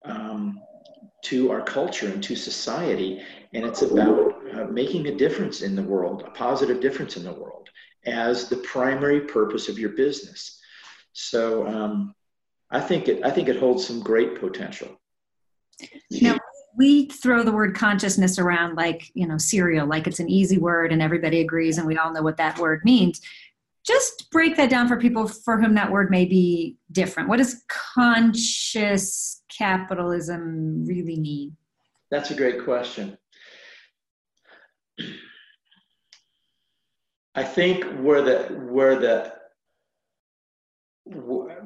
um, 0.05 0.59
to 1.25 1.51
our 1.51 1.61
culture 1.61 2.07
and 2.07 2.23
to 2.23 2.35
society. 2.35 3.21
And 3.53 3.65
it's 3.65 3.81
about 3.81 4.35
uh, 4.53 4.65
making 4.65 5.07
a 5.07 5.15
difference 5.15 5.61
in 5.61 5.75
the 5.75 5.83
world 5.83 6.23
a 6.25 6.31
positive 6.31 6.79
difference 6.79 7.17
in 7.17 7.23
the 7.23 7.33
world 7.33 7.69
as 8.05 8.47
the 8.47 8.55
primary 8.57 9.21
purpose 9.21 9.67
of 9.67 9.77
your 9.77 9.89
business. 9.89 10.59
So 11.13 11.67
um, 11.67 12.15
i 12.71 12.79
think 12.79 13.07
it 13.07 13.23
i 13.25 13.31
think 13.31 13.49
it 13.49 13.57
holds 13.57 13.85
some 13.85 13.99
great 13.99 14.39
potential. 14.39 14.89
Now 16.11 16.37
we 16.77 17.07
throw 17.07 17.43
the 17.43 17.51
word 17.51 17.75
consciousness 17.75 18.39
around 18.39 18.75
like 18.75 19.11
you 19.13 19.27
know 19.27 19.37
cereal 19.37 19.87
like 19.87 20.07
it's 20.07 20.19
an 20.19 20.29
easy 20.29 20.57
word 20.57 20.91
and 20.91 21.01
everybody 21.01 21.41
agrees 21.41 21.77
and 21.77 21.87
we 21.87 21.97
all 21.97 22.13
know 22.13 22.21
what 22.21 22.37
that 22.37 22.57
word 22.59 22.81
means 22.85 23.19
just 23.89 24.29
break 24.29 24.55
that 24.55 24.69
down 24.69 24.87
for 24.87 24.97
people 24.97 25.27
for 25.27 25.59
whom 25.59 25.73
that 25.73 25.91
word 25.91 26.11
may 26.11 26.23
be 26.23 26.77
different. 26.91 27.27
What 27.27 27.37
does 27.37 27.63
conscious 27.67 29.41
capitalism 29.49 30.85
really 30.85 31.19
mean? 31.19 31.57
That's 32.11 32.29
a 32.29 32.35
great 32.35 32.63
question. 32.63 33.17
I 37.33 37.43
think 37.43 37.83
where 38.01 38.21
the 38.21 38.43
where 38.69 38.99
the 38.99 39.33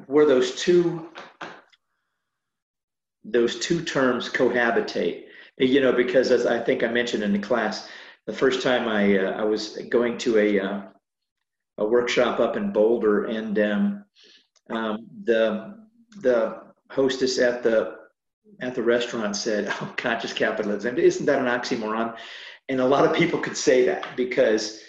where 0.06 0.26
those 0.26 0.54
two 0.54 1.10
those 3.24 3.58
two 3.58 3.82
terms 3.82 4.30
cohabitate, 4.30 5.24
you 5.58 5.80
know, 5.80 5.92
because 5.92 6.30
as 6.30 6.46
I 6.46 6.58
think 6.58 6.82
I 6.82 6.88
mentioned 6.88 7.22
in 7.22 7.32
the 7.32 7.38
class, 7.38 7.88
the 8.26 8.32
first 8.32 8.62
time 8.62 8.88
I 8.88 9.18
uh, 9.18 9.32
I 9.32 9.44
was 9.44 9.78
going 9.90 10.16
to 10.18 10.38
a 10.38 10.60
uh, 10.60 10.82
a 11.78 11.84
workshop 11.84 12.40
up 12.40 12.56
in 12.56 12.72
Boulder, 12.72 13.24
and 13.24 13.58
um, 13.58 14.04
um, 14.70 15.06
the 15.24 15.74
the 16.20 16.62
hostess 16.90 17.38
at 17.38 17.62
the 17.62 17.96
at 18.60 18.74
the 18.74 18.82
restaurant 18.82 19.36
said, 19.36 19.72
"Oh, 19.80 19.92
conscious 19.96 20.32
capitalism 20.32 20.98
isn't 20.98 21.26
that 21.26 21.40
an 21.40 21.46
oxymoron?" 21.46 22.16
And 22.68 22.80
a 22.80 22.86
lot 22.86 23.04
of 23.04 23.14
people 23.14 23.40
could 23.40 23.56
say 23.56 23.84
that 23.86 24.16
because 24.16 24.80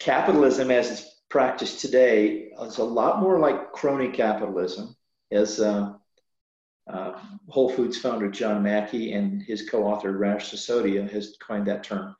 capitalism, 0.00 0.70
as 0.70 0.90
it's 0.90 1.22
practiced 1.30 1.80
today, 1.80 2.50
is 2.60 2.78
a 2.78 2.84
lot 2.84 3.20
more 3.20 3.38
like 3.38 3.72
crony 3.72 4.08
capitalism, 4.10 4.96
as 5.30 5.60
uh, 5.60 5.92
uh, 6.92 7.12
Whole 7.48 7.70
Foods 7.70 7.98
founder 7.98 8.28
John 8.28 8.62
Mackey 8.62 9.12
and 9.12 9.42
his 9.42 9.68
co-author 9.68 10.12
Raj 10.18 10.50
Sisodia 10.50 11.08
has 11.10 11.36
coined 11.40 11.66
that 11.68 11.84
term, 11.84 12.16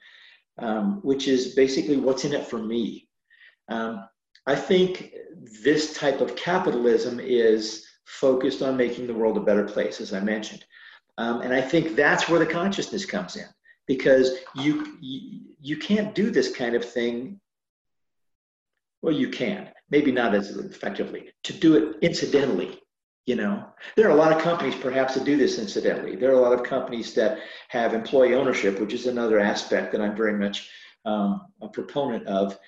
um, 0.59 1.01
which 1.03 1.27
is 1.27 1.55
basically 1.55 1.97
what's 1.97 2.25
in 2.25 2.33
it 2.33 2.47
for 2.47 2.59
me. 2.59 3.09
Um, 3.69 4.05
I 4.47 4.55
think 4.57 5.13
this 5.63 5.95
type 5.95 6.21
of 6.21 6.37
capitalism 6.37 7.21
is 7.21 7.87
focused 8.05 8.63
on 8.63 8.77
making 8.77 9.07
the 9.07 9.15
world 9.15 9.37
a 9.37 9.41
better 9.41 9.65
place, 9.65 10.01
as 10.01 10.13
I 10.13 10.21
mentioned. 10.21 10.65
Um, 11.19 11.43
and 11.43 11.53
I 11.53 11.61
think 11.61 11.95
that's 11.95 12.29
where 12.29 12.39
the 12.39 12.47
consciousness 12.47 13.05
comes 13.05 13.37
in 13.37 13.47
because 13.87 14.39
you, 14.57 14.99
you, 15.01 15.41
you 15.61 15.77
can't 15.77 16.15
do 16.15 16.31
this 16.31 16.55
kind 16.55 16.75
of 16.75 16.85
thing. 16.85 17.41
Well, 19.03 19.15
you 19.15 19.29
can, 19.29 19.71
maybe 19.91 20.13
not 20.13 20.35
as 20.35 20.57
effectively, 20.57 21.31
to 21.45 21.53
do 21.53 21.75
it 21.77 21.97
incidentally. 22.03 22.79
You 23.27 23.37
know, 23.37 23.69
there 23.97 24.09
are 24.09 24.13
a 24.13 24.17
lot 24.17 24.33
of 24.33 24.43
companies 24.43 24.75
perhaps 24.75 25.15
that 25.15 25.25
do 25.25 25.37
this 25.37 25.59
incidentally. 25.59 26.17
There 26.17 26.31
are 26.31 26.35
a 26.39 26.41
lot 26.41 26.55
of 26.55 26.65
companies 26.65 27.15
that 27.15 27.39
have 27.69 27.95
employee 27.95 28.35
ownership, 28.35 28.81
which 28.81 28.95
is 28.95 29.07
another 29.07 29.39
aspect 29.39 29.93
that 29.93 30.01
I'm 30.01 30.17
very 30.17 30.35
much 30.35 30.69
um, 31.05 31.43
a 31.61 31.69
proponent 31.69 32.27
of 32.27 32.59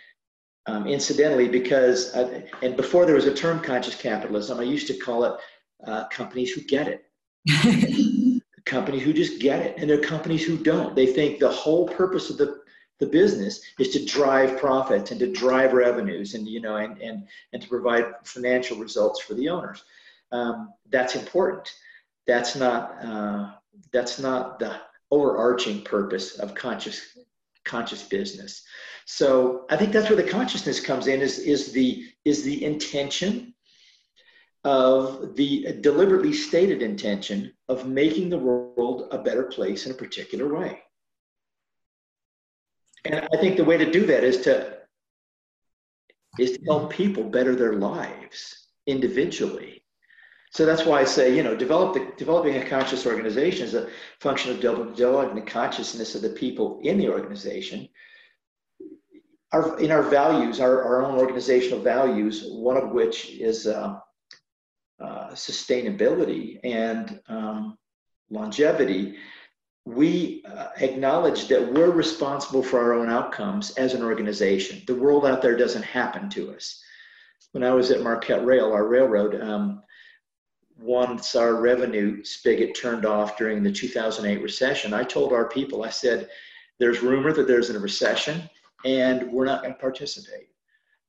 um, 0.66 0.86
incidentally, 0.86 1.48
because, 1.48 2.14
I, 2.14 2.44
and 2.62 2.76
before 2.76 3.06
there 3.06 3.14
was 3.14 3.26
a 3.26 3.34
term 3.34 3.60
conscious 3.60 3.94
capitalism, 3.94 4.58
I 4.58 4.62
used 4.62 4.86
to 4.88 4.94
call 4.94 5.24
it 5.24 5.40
uh, 5.86 6.08
companies 6.08 6.52
who 6.52 6.62
get 6.62 6.88
it. 6.88 7.04
companies 8.64 9.02
who 9.02 9.12
just 9.12 9.40
get 9.40 9.60
it, 9.60 9.76
and 9.76 9.90
there 9.90 9.98
are 9.98 10.02
companies 10.02 10.44
who 10.44 10.56
don't. 10.56 10.96
They 10.96 11.06
think 11.06 11.38
the 11.38 11.50
whole 11.50 11.86
purpose 11.86 12.30
of 12.30 12.38
the 12.38 12.64
the 13.00 13.06
business 13.06 13.60
is 13.78 13.90
to 13.90 14.04
drive 14.04 14.58
profits 14.58 15.10
and 15.10 15.18
to 15.20 15.32
drive 15.32 15.72
revenues 15.72 16.34
and 16.34 16.46
you 16.46 16.60
know 16.60 16.76
and 16.76 16.98
and, 16.98 17.26
and 17.52 17.60
to 17.60 17.68
provide 17.68 18.04
financial 18.24 18.78
results 18.78 19.20
for 19.20 19.34
the 19.34 19.48
owners 19.48 19.82
um, 20.32 20.72
that's 20.90 21.16
important 21.16 21.74
that's 22.26 22.54
not 22.54 23.04
uh, 23.04 23.50
that's 23.92 24.18
not 24.18 24.58
the 24.58 24.76
overarching 25.10 25.82
purpose 25.82 26.38
of 26.38 26.54
conscious 26.54 27.18
conscious 27.64 28.02
business 28.02 28.62
so 29.06 29.66
I 29.68 29.76
think 29.76 29.92
that's 29.92 30.08
where 30.08 30.20
the 30.20 30.28
consciousness 30.28 30.80
comes 30.80 31.06
in 31.06 31.20
is, 31.20 31.38
is, 31.38 31.72
the, 31.72 32.06
is 32.24 32.42
the 32.42 32.64
intention 32.64 33.54
of 34.64 35.36
the 35.36 35.76
deliberately 35.82 36.32
stated 36.32 36.80
intention 36.80 37.52
of 37.68 37.86
making 37.86 38.30
the 38.30 38.38
world 38.38 39.08
a 39.10 39.18
better 39.18 39.44
place 39.44 39.84
in 39.84 39.92
a 39.92 39.96
particular 39.96 40.54
way. 40.54 40.80
And 43.04 43.28
I 43.30 43.36
think 43.36 43.58
the 43.58 43.64
way 43.64 43.76
to 43.76 43.90
do 43.90 44.06
that 44.06 44.24
is 44.24 44.40
to 44.42 44.72
is 46.38 46.52
to 46.52 46.64
help 46.64 46.90
people 46.90 47.22
better 47.22 47.54
their 47.54 47.74
lives 47.74 48.66
individually. 48.88 49.83
So 50.54 50.64
that's 50.64 50.84
why 50.84 51.00
I 51.00 51.04
say, 51.04 51.36
you 51.36 51.42
know, 51.42 51.56
develop 51.56 51.94
the, 51.94 52.12
developing 52.16 52.56
a 52.56 52.64
conscious 52.64 53.06
organization 53.06 53.66
is 53.66 53.74
a 53.74 53.88
function 54.20 54.52
of 54.52 54.60
developing 54.60 55.34
the 55.34 55.50
consciousness 55.50 56.14
of 56.14 56.22
the 56.22 56.30
people 56.30 56.80
in 56.82 56.96
the 56.96 57.08
organization 57.08 57.88
our, 59.54 59.78
in 59.78 59.92
our 59.92 60.02
values, 60.02 60.60
our, 60.60 60.82
our 60.82 61.04
own 61.04 61.18
organizational 61.18 61.78
values, 61.78 62.44
one 62.48 62.76
of 62.76 62.90
which 62.90 63.30
is 63.30 63.68
uh, 63.68 63.98
uh, 65.00 65.28
sustainability 65.30 66.58
and 66.64 67.20
um, 67.28 67.78
longevity, 68.30 69.16
we 69.84 70.42
uh, 70.44 70.68
acknowledge 70.78 71.46
that 71.46 71.72
we're 71.72 71.90
responsible 71.90 72.62
for 72.64 72.80
our 72.80 72.94
own 72.94 73.08
outcomes 73.08 73.70
as 73.72 73.94
an 73.94 74.02
organization. 74.02 74.82
The 74.86 74.94
world 74.96 75.24
out 75.24 75.40
there 75.40 75.56
doesn't 75.56 75.84
happen 75.84 76.28
to 76.30 76.52
us. 76.52 76.82
When 77.52 77.62
I 77.62 77.72
was 77.74 77.92
at 77.92 78.02
Marquette 78.02 78.44
Rail, 78.44 78.72
our 78.72 78.88
railroad, 78.88 79.40
um, 79.40 79.82
once 80.78 81.34
our 81.34 81.54
revenue 81.56 82.22
spigot 82.24 82.74
turned 82.74 83.06
off 83.06 83.36
during 83.36 83.62
the 83.62 83.72
2008 83.72 84.42
recession, 84.42 84.92
I 84.92 85.04
told 85.04 85.32
our 85.32 85.48
people, 85.48 85.84
I 85.84 85.90
said, 85.90 86.28
there's 86.78 87.02
rumor 87.02 87.32
that 87.32 87.46
there's 87.46 87.70
a 87.70 87.78
recession 87.78 88.48
and 88.84 89.30
we're 89.32 89.44
not 89.44 89.62
going 89.62 89.74
to 89.74 89.80
participate. 89.80 90.48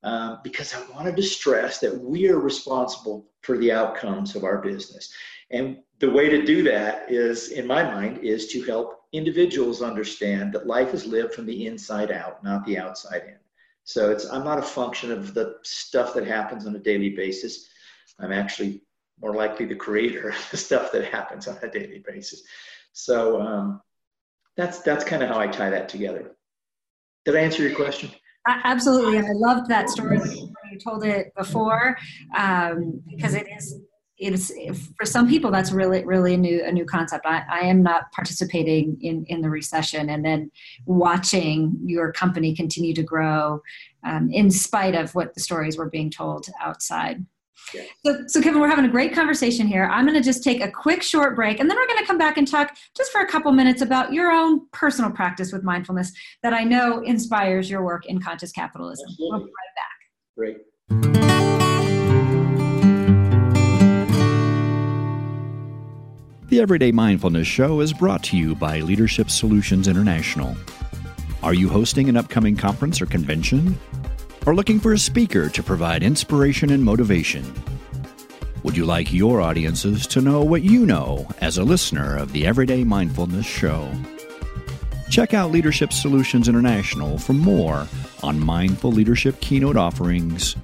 Um, 0.02 0.38
because 0.44 0.72
I 0.72 0.86
wanted 0.94 1.16
to 1.16 1.22
stress 1.22 1.78
that 1.80 1.98
we 1.98 2.28
are 2.28 2.38
responsible 2.38 3.26
for 3.42 3.58
the 3.58 3.72
outcomes 3.72 4.36
of 4.36 4.44
our 4.44 4.58
business. 4.58 5.12
And 5.50 5.78
the 5.98 6.10
way 6.10 6.28
to 6.28 6.44
do 6.44 6.62
that 6.64 7.10
is, 7.10 7.48
in 7.48 7.66
my 7.66 7.82
mind, 7.82 8.18
is 8.18 8.46
to 8.48 8.62
help 8.62 9.00
individuals 9.12 9.82
understand 9.82 10.52
that 10.52 10.66
life 10.66 10.94
is 10.94 11.06
lived 11.06 11.34
from 11.34 11.46
the 11.46 11.66
inside 11.66 12.12
out, 12.12 12.44
not 12.44 12.64
the 12.66 12.78
outside 12.78 13.22
in. 13.26 13.38
So 13.84 14.10
it's 14.10 14.26
I'm 14.26 14.44
not 14.44 14.58
a 14.58 14.62
function 14.62 15.10
of 15.10 15.32
the 15.32 15.56
stuff 15.62 16.12
that 16.14 16.26
happens 16.26 16.66
on 16.66 16.76
a 16.76 16.80
daily 16.80 17.10
basis. 17.10 17.68
I'm 18.18 18.32
actually 18.32 18.82
more 19.20 19.34
likely 19.34 19.66
the 19.66 19.74
creator 19.74 20.28
of 20.30 20.48
the 20.50 20.56
stuff 20.56 20.92
that 20.92 21.04
happens 21.04 21.48
on 21.48 21.58
a 21.62 21.68
daily 21.68 22.02
basis. 22.06 22.42
So 22.92 23.40
um, 23.40 23.80
that's 24.56 24.80
that's 24.80 25.04
kind 25.04 25.22
of 25.22 25.28
how 25.28 25.38
I 25.38 25.46
tie 25.46 25.70
that 25.70 25.88
together. 25.88 26.32
Did 27.24 27.36
I 27.36 27.40
answer 27.40 27.62
your 27.62 27.74
question? 27.74 28.10
Absolutely, 28.46 29.18
I 29.18 29.32
loved 29.32 29.68
that 29.68 29.90
story 29.90 30.20
you 30.76 30.78
told 30.78 31.04
it 31.04 31.32
before 31.36 31.96
um, 32.36 33.02
because 33.08 33.34
it 33.34 33.46
is 33.56 33.80
it's 34.18 34.50
for 34.96 35.04
some 35.04 35.28
people 35.28 35.50
that's 35.50 35.72
really 35.72 36.02
really 36.06 36.32
a 36.32 36.38
new 36.38 36.64
a 36.64 36.72
new 36.72 36.86
concept 36.86 37.26
I, 37.26 37.42
I 37.50 37.60
am 37.60 37.82
not 37.82 38.10
participating 38.12 38.96
in 39.02 39.26
in 39.26 39.42
the 39.42 39.50
recession 39.50 40.08
and 40.08 40.24
then 40.24 40.50
watching 40.86 41.76
your 41.84 42.12
company 42.12 42.54
continue 42.54 42.94
to 42.94 43.02
grow 43.02 43.60
um, 44.06 44.30
in 44.32 44.50
spite 44.50 44.94
of 44.94 45.14
what 45.14 45.34
the 45.34 45.40
stories 45.40 45.76
were 45.76 45.90
being 45.90 46.08
told 46.08 46.46
outside 46.62 47.26
so, 48.04 48.22
so, 48.26 48.42
Kevin, 48.42 48.60
we're 48.60 48.68
having 48.68 48.84
a 48.84 48.90
great 48.90 49.12
conversation 49.12 49.66
here. 49.66 49.84
I'm 49.84 50.04
going 50.04 50.16
to 50.16 50.22
just 50.22 50.44
take 50.44 50.62
a 50.62 50.70
quick 50.70 51.02
short 51.02 51.34
break 51.34 51.58
and 51.60 51.68
then 51.68 51.76
we're 51.76 51.86
going 51.86 51.98
to 51.98 52.06
come 52.06 52.18
back 52.18 52.36
and 52.36 52.46
talk 52.46 52.76
just 52.96 53.10
for 53.10 53.20
a 53.20 53.26
couple 53.26 53.50
minutes 53.52 53.82
about 53.82 54.12
your 54.12 54.30
own 54.30 54.66
personal 54.72 55.10
practice 55.10 55.52
with 55.52 55.62
mindfulness 55.64 56.12
that 56.42 56.52
I 56.52 56.64
know 56.64 57.00
inspires 57.02 57.68
your 57.68 57.82
work 57.82 58.06
in 58.06 58.20
conscious 58.20 58.52
capitalism. 58.52 59.06
Absolutely. 59.10 59.38
We'll 59.38 59.46
be 59.46 59.52
right 59.52 59.74
back. 59.76 59.96
Great. 60.36 60.58
The 66.48 66.60
Everyday 66.60 66.92
Mindfulness 66.92 67.48
Show 67.48 67.80
is 67.80 67.92
brought 67.92 68.22
to 68.24 68.36
you 68.36 68.54
by 68.54 68.78
Leadership 68.78 69.30
Solutions 69.30 69.88
International. 69.88 70.56
Are 71.42 71.54
you 71.54 71.68
hosting 71.68 72.08
an 72.08 72.16
upcoming 72.16 72.56
conference 72.56 73.00
or 73.02 73.06
convention? 73.06 73.76
Or 74.46 74.54
looking 74.54 74.78
for 74.78 74.92
a 74.92 74.98
speaker 74.98 75.48
to 75.48 75.62
provide 75.62 76.04
inspiration 76.04 76.70
and 76.70 76.84
motivation? 76.84 77.44
Would 78.62 78.76
you 78.76 78.84
like 78.84 79.12
your 79.12 79.40
audiences 79.40 80.06
to 80.06 80.20
know 80.20 80.42
what 80.42 80.62
you 80.62 80.86
know 80.86 81.28
as 81.40 81.58
a 81.58 81.64
listener 81.64 82.16
of 82.16 82.32
the 82.32 82.46
Everyday 82.46 82.84
Mindfulness 82.84 83.44
Show? 83.44 83.90
Check 85.10 85.34
out 85.34 85.50
Leadership 85.50 85.92
Solutions 85.92 86.48
International 86.48 87.18
for 87.18 87.32
more 87.32 87.88
on 88.22 88.38
mindful 88.38 88.92
leadership 88.92 89.40
keynote 89.40 89.76
offerings, 89.76 90.54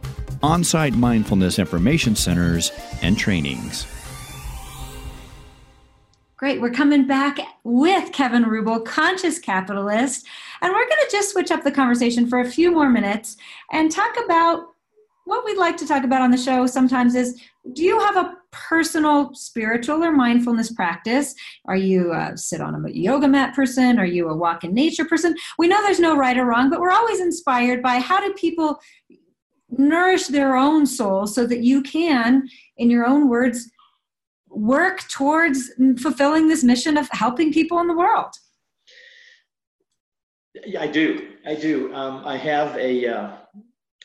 on 0.42 0.62
site 0.62 0.94
mindfulness 0.94 1.58
information 1.58 2.14
centers, 2.14 2.70
and 3.02 3.18
trainings. 3.18 3.84
Great. 6.42 6.60
We're 6.60 6.70
coming 6.70 7.06
back 7.06 7.38
with 7.62 8.10
Kevin 8.10 8.42
Rubel, 8.42 8.84
conscious 8.84 9.38
capitalist. 9.38 10.26
And 10.60 10.72
we're 10.72 10.88
going 10.88 11.06
to 11.08 11.08
just 11.12 11.30
switch 11.30 11.52
up 11.52 11.62
the 11.62 11.70
conversation 11.70 12.26
for 12.26 12.40
a 12.40 12.50
few 12.50 12.72
more 12.72 12.90
minutes 12.90 13.36
and 13.70 13.92
talk 13.92 14.16
about 14.24 14.64
what 15.24 15.44
we'd 15.44 15.56
like 15.56 15.76
to 15.76 15.86
talk 15.86 16.02
about 16.02 16.20
on 16.20 16.32
the 16.32 16.36
show 16.36 16.66
sometimes 16.66 17.14
is 17.14 17.40
do 17.74 17.84
you 17.84 17.96
have 18.00 18.16
a 18.16 18.34
personal 18.50 19.32
spiritual 19.34 20.02
or 20.02 20.10
mindfulness 20.10 20.72
practice 20.72 21.32
are 21.66 21.76
you 21.76 22.12
a 22.12 22.36
sit 22.36 22.60
on 22.60 22.74
a 22.74 22.90
yoga 22.90 23.28
mat 23.28 23.54
person 23.54 24.00
are 24.00 24.04
you 24.04 24.28
a 24.28 24.36
walk 24.36 24.64
in 24.64 24.74
nature 24.74 25.04
person 25.04 25.36
we 25.58 25.68
know 25.68 25.80
there's 25.82 26.00
no 26.00 26.16
right 26.16 26.38
or 26.38 26.44
wrong 26.44 26.68
but 26.68 26.80
we're 26.80 26.90
always 26.90 27.20
inspired 27.20 27.80
by 27.80 28.00
how 28.00 28.20
do 28.20 28.34
people 28.34 28.80
nourish 29.78 30.26
their 30.26 30.56
own 30.56 30.84
soul 30.86 31.24
so 31.24 31.46
that 31.46 31.62
you 31.62 31.82
can 31.82 32.48
in 32.78 32.90
your 32.90 33.06
own 33.06 33.28
words 33.28 33.70
work 34.54 35.08
towards 35.08 35.70
fulfilling 36.00 36.48
this 36.48 36.62
mission 36.62 36.96
of 36.96 37.08
helping 37.12 37.52
people 37.52 37.78
in 37.80 37.88
the 37.88 37.96
world? 37.96 38.34
I 40.78 40.86
do. 40.86 41.30
I 41.46 41.54
do. 41.54 41.94
Um, 41.94 42.22
i 42.26 42.36
have 42.36 42.76
a 42.76 43.06
uh, 43.06 43.36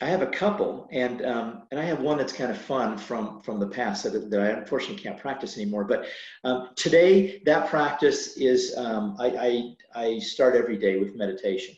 I 0.00 0.06
have 0.06 0.22
a 0.22 0.26
couple, 0.26 0.88
and 0.92 1.24
um, 1.24 1.62
and 1.70 1.80
I 1.80 1.84
have 1.84 2.00
one 2.00 2.18
that's 2.18 2.32
kind 2.32 2.50
of 2.50 2.58
fun 2.58 2.96
from 2.96 3.40
from 3.40 3.58
the 3.58 3.66
past 3.66 4.04
that, 4.04 4.30
that 4.30 4.40
I 4.40 4.48
unfortunately 4.50 5.02
can't 5.02 5.18
practice 5.18 5.56
anymore. 5.56 5.84
But 5.84 6.06
um, 6.44 6.70
today, 6.76 7.42
that 7.44 7.68
practice 7.68 8.36
is 8.36 8.76
um, 8.76 9.16
I, 9.18 9.74
I, 9.94 10.04
I 10.06 10.18
start 10.20 10.54
every 10.54 10.78
day 10.78 10.98
with 10.98 11.16
meditation 11.16 11.74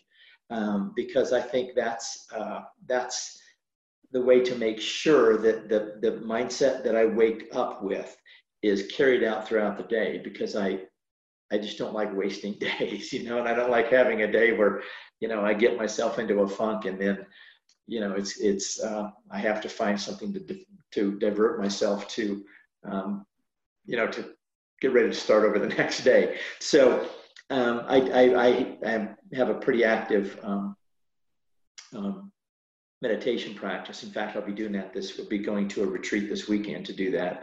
um, 0.50 0.92
because 0.94 1.32
I 1.32 1.40
think 1.40 1.74
that's 1.74 2.26
uh, 2.34 2.60
that's 2.86 3.40
the 4.12 4.20
way 4.20 4.40
to 4.40 4.54
make 4.54 4.80
sure 4.80 5.38
that 5.38 5.68
the 5.70 5.96
the 6.02 6.18
mindset 6.18 6.84
that 6.84 6.94
I 6.94 7.06
wake 7.06 7.48
up 7.52 7.82
with 7.82 8.16
is 8.62 8.90
carried 8.90 9.24
out 9.24 9.46
throughout 9.46 9.76
the 9.76 9.84
day 9.84 10.20
because 10.22 10.56
I 10.56 10.80
I 11.52 11.58
just 11.58 11.78
don't 11.78 11.94
like 11.94 12.14
wasting 12.14 12.52
days, 12.78 13.12
you 13.12 13.24
know, 13.24 13.38
and 13.38 13.48
I 13.48 13.54
don't 13.54 13.70
like 13.70 13.90
having 13.90 14.22
a 14.22 14.30
day 14.30 14.52
where 14.52 14.82
you 15.20 15.28
know 15.28 15.44
I 15.44 15.54
get 15.54 15.76
myself 15.76 16.18
into 16.18 16.40
a 16.40 16.48
funk 16.48 16.84
and 16.84 17.00
then 17.00 17.26
you 17.90 17.98
know, 17.98 18.12
it's 18.12 18.38
it's 18.38 18.80
uh, 18.80 19.10
I 19.32 19.38
have 19.38 19.60
to 19.62 19.68
find 19.68 20.00
something 20.00 20.32
to 20.32 20.64
to 20.92 21.18
divert 21.18 21.60
myself 21.60 22.06
to, 22.08 22.44
um, 22.84 23.26
you 23.84 23.96
know, 23.96 24.06
to 24.06 24.30
get 24.80 24.92
ready 24.92 25.08
to 25.08 25.14
start 25.14 25.44
over 25.44 25.58
the 25.58 25.74
next 25.76 26.04
day. 26.04 26.38
So 26.60 27.08
um, 27.50 27.82
I, 27.86 28.00
I, 28.10 28.76
I, 28.84 29.08
have 29.34 29.48
a 29.48 29.54
pretty 29.54 29.84
active 29.84 30.38
um, 30.42 30.76
um, 31.94 32.32
meditation 33.02 33.54
practice. 33.54 34.04
In 34.04 34.10
fact, 34.10 34.36
I'll 34.36 34.46
be 34.46 34.52
doing 34.52 34.72
that 34.72 34.92
this. 34.92 35.18
We'll 35.18 35.28
be 35.28 35.38
going 35.38 35.66
to 35.68 35.82
a 35.82 35.86
retreat 35.86 36.28
this 36.28 36.48
weekend 36.48 36.86
to 36.86 36.92
do 36.92 37.10
that. 37.10 37.42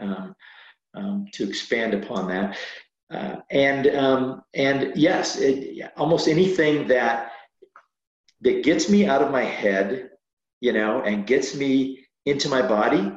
Um, 0.94 1.26
to 1.32 1.46
expand 1.46 1.94
upon 1.94 2.28
that, 2.28 2.56
uh, 3.10 3.36
and 3.50 3.86
um, 3.88 4.42
and 4.54 4.92
yes, 4.96 5.38
it, 5.38 5.92
almost 5.96 6.28
anything 6.28 6.88
that 6.88 7.32
that 8.40 8.64
gets 8.64 8.88
me 8.88 9.06
out 9.06 9.22
of 9.22 9.30
my 9.30 9.44
head 9.44 10.08
you 10.60 10.72
know, 10.72 11.02
and 11.02 11.26
gets 11.26 11.54
me 11.54 12.06
into 12.26 12.48
my 12.48 12.62
body. 12.62 13.12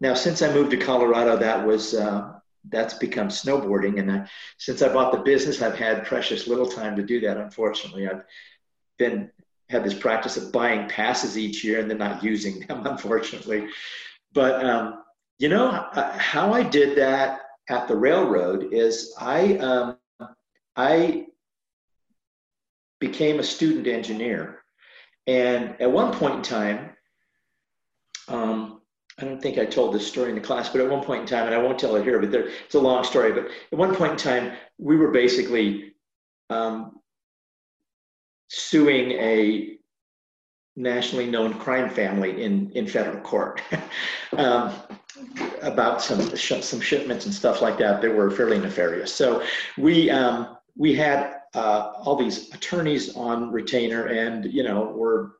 Now, 0.00 0.14
since 0.14 0.42
I 0.42 0.52
moved 0.52 0.70
to 0.72 0.76
Colorado, 0.76 1.36
that 1.36 1.66
was 1.66 1.94
uh, 1.94 2.34
that's 2.68 2.94
become 2.94 3.28
snowboarding, 3.28 3.98
and 3.98 4.10
I, 4.10 4.28
since 4.58 4.82
I 4.82 4.92
bought 4.92 5.12
the 5.12 5.18
business, 5.18 5.62
I've 5.62 5.78
had 5.78 6.04
precious 6.04 6.46
little 6.46 6.66
time 6.66 6.96
to 6.96 7.02
do 7.02 7.20
that. 7.20 7.36
Unfortunately, 7.36 8.08
I've 8.08 8.24
been 8.98 9.30
had 9.70 9.84
this 9.84 9.94
practice 9.94 10.36
of 10.36 10.52
buying 10.52 10.88
passes 10.88 11.38
each 11.38 11.64
year 11.64 11.80
and 11.80 11.90
then 11.90 11.98
not 11.98 12.22
using 12.22 12.60
them, 12.60 12.86
unfortunately. 12.86 13.68
But 14.32 14.64
um, 14.64 15.01
you 15.42 15.48
know 15.48 15.66
uh, 15.68 16.18
how 16.18 16.52
I 16.52 16.62
did 16.62 16.96
that 16.98 17.40
at 17.68 17.88
the 17.88 17.96
railroad 17.96 18.72
is 18.72 19.14
I 19.18 19.56
um, 19.58 19.96
I 20.76 21.26
became 23.00 23.40
a 23.40 23.44
student 23.44 23.86
engineer 23.86 24.62
and 25.26 25.80
at 25.80 25.90
one 25.90 26.12
point 26.12 26.36
in 26.36 26.42
time, 26.42 26.90
um, 28.28 28.80
I 29.18 29.24
don't 29.24 29.40
think 29.40 29.58
I 29.58 29.66
told 29.66 29.94
this 29.94 30.06
story 30.06 30.30
in 30.30 30.34
the 30.34 30.40
class, 30.40 30.68
but 30.68 30.80
at 30.80 30.90
one 30.90 31.04
point 31.04 31.22
in 31.22 31.26
time, 31.26 31.46
and 31.46 31.54
I 31.54 31.58
won't 31.58 31.78
tell 31.78 31.96
it 31.96 32.04
here, 32.04 32.18
but 32.18 32.32
there, 32.32 32.48
it's 32.48 32.74
a 32.74 32.80
long 32.80 33.04
story. 33.04 33.32
But 33.32 33.46
at 33.70 33.78
one 33.78 33.94
point 33.94 34.12
in 34.12 34.18
time, 34.18 34.52
we 34.78 34.96
were 34.96 35.10
basically 35.10 35.94
um, 36.50 36.98
suing 38.48 39.12
a 39.12 39.76
nationally 40.74 41.26
known 41.26 41.54
crime 41.54 41.90
family 41.90 42.42
in, 42.42 42.70
in 42.72 42.86
federal 42.86 43.20
court 43.20 43.60
um, 44.38 44.72
about 45.62 46.02
some 46.02 46.20
some 46.36 46.80
shipments 46.80 47.26
and 47.26 47.34
stuff 47.34 47.62
like 47.62 47.78
that 47.78 48.00
that 48.02 48.14
were 48.14 48.30
fairly 48.30 48.58
nefarious. 48.58 49.14
So 49.14 49.42
we 49.78 50.10
um, 50.10 50.56
we 50.76 50.94
had 50.94 51.40
uh, 51.54 51.92
all 51.96 52.16
these 52.16 52.52
attorneys 52.54 53.16
on 53.16 53.52
retainer, 53.52 54.06
and 54.06 54.52
you 54.52 54.62
know, 54.62 54.92
we're 54.94 55.30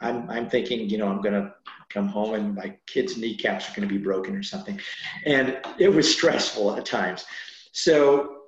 I'm 0.00 0.28
I'm 0.30 0.48
thinking, 0.48 0.88
you 0.88 0.98
know, 0.98 1.08
I'm 1.08 1.22
gonna 1.22 1.54
come 1.88 2.08
home 2.08 2.34
and 2.34 2.54
my 2.54 2.76
kids' 2.86 3.16
kneecaps 3.16 3.70
are 3.70 3.74
gonna 3.74 3.86
be 3.86 3.98
broken 3.98 4.36
or 4.36 4.42
something, 4.42 4.78
and 5.26 5.58
it 5.78 5.88
was 5.88 6.10
stressful 6.12 6.76
at 6.76 6.84
times. 6.84 7.24
So 7.72 8.42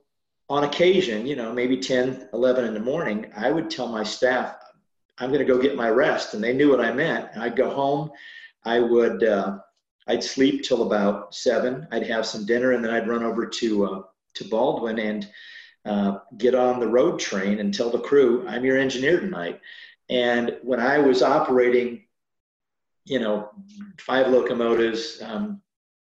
on 0.51 0.65
occasion, 0.65 1.27
you 1.27 1.37
know, 1.37 1.53
maybe 1.53 1.79
10, 1.79 2.29
11 2.33 2.65
in 2.65 2.75
the 2.75 2.81
morning, 2.81 3.31
I 3.35 3.51
would 3.51 3.71
tell 3.71 3.89
my 3.89 4.05
staff, 4.05 4.57
I'm 5.19 5.31
going 5.31 5.45
to 5.45 5.51
go 5.51 5.61
get 5.61 5.77
my 5.77 5.89
rest. 5.89 6.35
And 6.35 6.45
they 6.45 6.53
knew 6.53 6.71
what 6.71 6.81
I 6.81 6.93
meant. 6.93 7.31
And 7.33 7.43
I'd 7.43 7.57
go 7.57 7.71
home. 7.71 8.11
I 8.65 8.81
would, 8.81 9.25
uh, 9.25 9.59
I'd 10.07 10.23
sleep 10.23 10.63
till 10.63 10.83
about 10.83 11.35
seven. 11.35 11.87
I'd 11.91 12.07
have 12.07 12.27
some 12.27 12.45
dinner 12.45 12.73
and 12.73 12.85
then 12.85 12.93
I'd 12.93 13.09
run 13.09 13.25
over 13.25 13.47
to, 13.47 13.85
uh, 13.87 14.03
to 14.35 14.45
Baldwin 14.45 14.99
and 14.99 15.29
uh, 15.85 16.19
get 16.37 16.55
on 16.55 16.81
the 16.81 16.89
road 16.89 17.19
train 17.19 17.59
and 17.59 17.73
tell 17.73 17.91
the 17.91 17.99
crew, 17.99 18.47
I'm 18.49 18.65
your 18.65 18.79
engineer 18.79 19.21
tonight. 19.21 19.61
And 20.11 20.57
when 20.63 20.81
I 20.81 20.99
was 20.99 21.23
operating, 21.23 22.05
you 23.05 23.19
know, 23.19 23.51
five 23.99 24.29
locomotives, 24.29 25.21
um, 25.23 25.61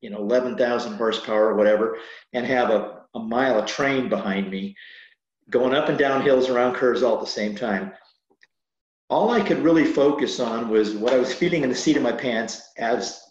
you 0.01 0.09
know, 0.09 0.17
11,000 0.17 0.93
horsepower 0.93 1.47
or 1.47 1.55
whatever, 1.55 1.97
and 2.33 2.45
have 2.45 2.69
a, 2.69 3.01
a 3.15 3.19
mile 3.19 3.59
of 3.59 3.65
train 3.65 4.09
behind 4.09 4.49
me, 4.49 4.75
going 5.49 5.73
up 5.73 5.89
and 5.89 5.97
down 5.97 6.21
hills 6.21 6.49
around 6.49 6.75
curves 6.75 7.03
all 7.03 7.15
at 7.15 7.21
the 7.21 7.27
same 7.27 7.55
time. 7.55 7.91
All 9.09 9.31
I 9.31 9.41
could 9.41 9.59
really 9.59 9.85
focus 9.85 10.39
on 10.39 10.69
was 10.69 10.95
what 10.95 11.13
I 11.13 11.17
was 11.17 11.33
feeling 11.41 11.63
in 11.63 11.69
the 11.69 11.75
seat 11.75 11.97
of 11.97 12.03
my 12.03 12.11
pants 12.11 12.71
as 12.77 13.24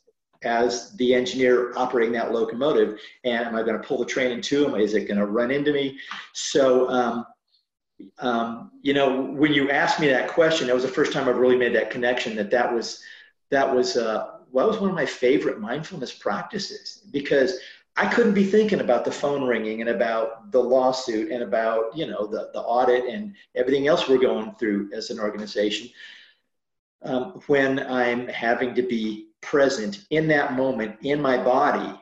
as 0.45 0.95
the 0.97 1.15
engineer 1.15 1.77
operating 1.77 2.13
that 2.15 2.33
locomotive. 2.33 3.01
And 3.25 3.47
am 3.47 3.57
I 3.57 3.63
going 3.63 3.81
to 3.81 3.87
pull 3.87 3.99
the 3.99 4.05
train 4.05 4.31
in 4.31 4.41
two? 4.41 4.75
Is 4.77 4.95
it 4.95 5.07
going 5.07 5.19
to 5.19 5.27
run 5.27 5.51
into 5.51 5.73
me? 5.73 5.99
So, 6.33 6.89
um, 6.89 7.27
um, 8.19 8.73
you 8.83 8.93
know, 8.93 9.23
when 9.23 9.53
you 9.53 9.71
asked 9.71 10.01
me 10.01 10.09
that 10.09 10.29
question, 10.29 10.67
that 10.67 10.75
was 10.75 10.83
the 10.83 10.89
first 10.89 11.13
time 11.13 11.29
I've 11.29 11.39
really 11.39 11.57
made 11.57 11.75
that 11.75 11.91
connection. 11.91 12.37
That 12.37 12.51
that 12.51 12.73
was 12.73 13.03
that 13.51 13.73
was 13.73 13.97
uh, 13.97 14.39
well, 14.51 14.67
that 14.67 14.73
was 14.73 14.81
one 14.81 14.91
of 14.91 14.97
my 14.97 15.07
favorite 15.07 15.61
mindfulness 15.61 16.13
practices 16.13 17.03
because 17.11 17.59
I 17.97 18.07
couldn't 18.07 18.35
be 18.35 18.45
thinking 18.45 18.81
about 18.81 19.05
the 19.05 19.13
phone 19.13 19.45
ringing 19.45 19.81
and 19.81 19.91
about 19.91 20.51
the 20.51 20.61
lawsuit 20.61 21.31
and 21.31 21.43
about 21.43 21.97
you 21.97 22.07
know 22.07 22.27
the 22.27 22.51
the 22.53 22.61
audit 22.61 23.05
and 23.05 23.35
everything 23.55 23.87
else 23.87 24.09
we're 24.09 24.19
going 24.19 24.55
through 24.57 24.91
as 24.93 25.11
an 25.11 25.21
organization. 25.21 25.89
Um, 27.03 27.43
when 27.49 27.81
I'm 27.81 28.27
having 28.29 28.75
to 28.75 28.83
be 28.83 29.29
present 29.45 30.07
in 30.11 30.29
that 30.29 30.55
moment 30.55 30.97
in 31.03 31.21
my 31.21 31.37
body. 31.43 32.01